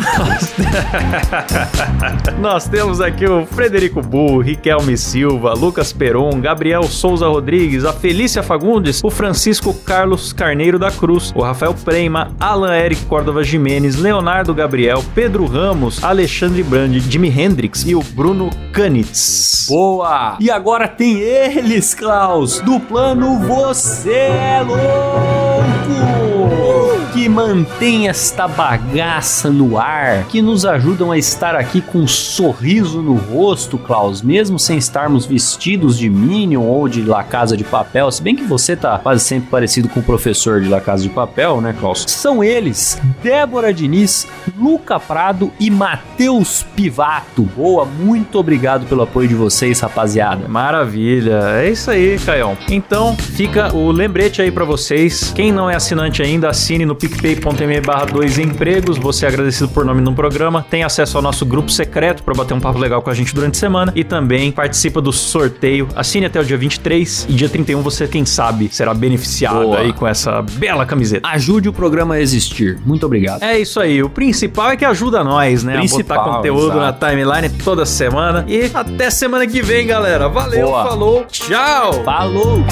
[2.39, 8.41] Nós temos aqui o Frederico Bull, Riquelme Silva, Lucas Peron, Gabriel Souza Rodrigues, a Felícia
[8.41, 14.53] Fagundes, o Francisco Carlos Carneiro da Cruz, o Rafael Prema, Alan Eric Córdova Jimenez, Leonardo
[14.53, 19.65] Gabriel, Pedro Ramos, Alexandre Brandi, Jimi Hendrix e o Bruno Canitz.
[19.67, 20.37] Boa!
[20.39, 26.22] E agora tem eles, Klaus, do plano Você é Louco!
[27.33, 33.15] Mantém esta bagaça no ar, que nos ajudam a estar aqui com um sorriso no
[33.15, 38.21] rosto, Klaus, mesmo sem estarmos vestidos de Minion ou de La Casa de Papel, se
[38.21, 41.59] bem que você tá quase sempre parecido com o professor de La Casa de Papel,
[41.59, 42.05] né, Klaus?
[42.07, 47.41] São eles, Débora Diniz, Luca Prado e Matheus Pivato.
[47.57, 50.47] Boa, muito obrigado pelo apoio de vocês, rapaziada.
[50.47, 52.55] Maravilha, é isso aí, Caião.
[52.69, 55.31] Então, fica o lembrete aí pra vocês.
[55.33, 56.93] Quem não é assinante ainda, assine no
[57.23, 58.97] picpay.me barra dois empregos.
[58.97, 60.65] Você é agradecido por nome no programa.
[60.69, 63.55] Tem acesso ao nosso grupo secreto pra bater um papo legal com a gente durante
[63.55, 63.93] a semana.
[63.95, 65.87] E também participa do sorteio.
[65.95, 69.79] Assine até o dia 23 e dia 31 você, quem sabe, será beneficiado Boa.
[69.79, 71.25] aí com essa bela camiseta.
[71.29, 72.77] Ajude o programa a existir.
[72.85, 73.41] Muito obrigado.
[73.41, 74.03] É isso aí.
[74.03, 75.77] O principal é que ajuda nós, né?
[75.77, 77.05] Principal, a botar conteúdo exato.
[77.05, 78.43] na timeline toda semana.
[78.49, 80.27] E até semana que vem, galera.
[80.27, 80.83] Valeu, Boa.
[80.83, 82.03] falou, tchau!
[82.03, 82.63] Falou!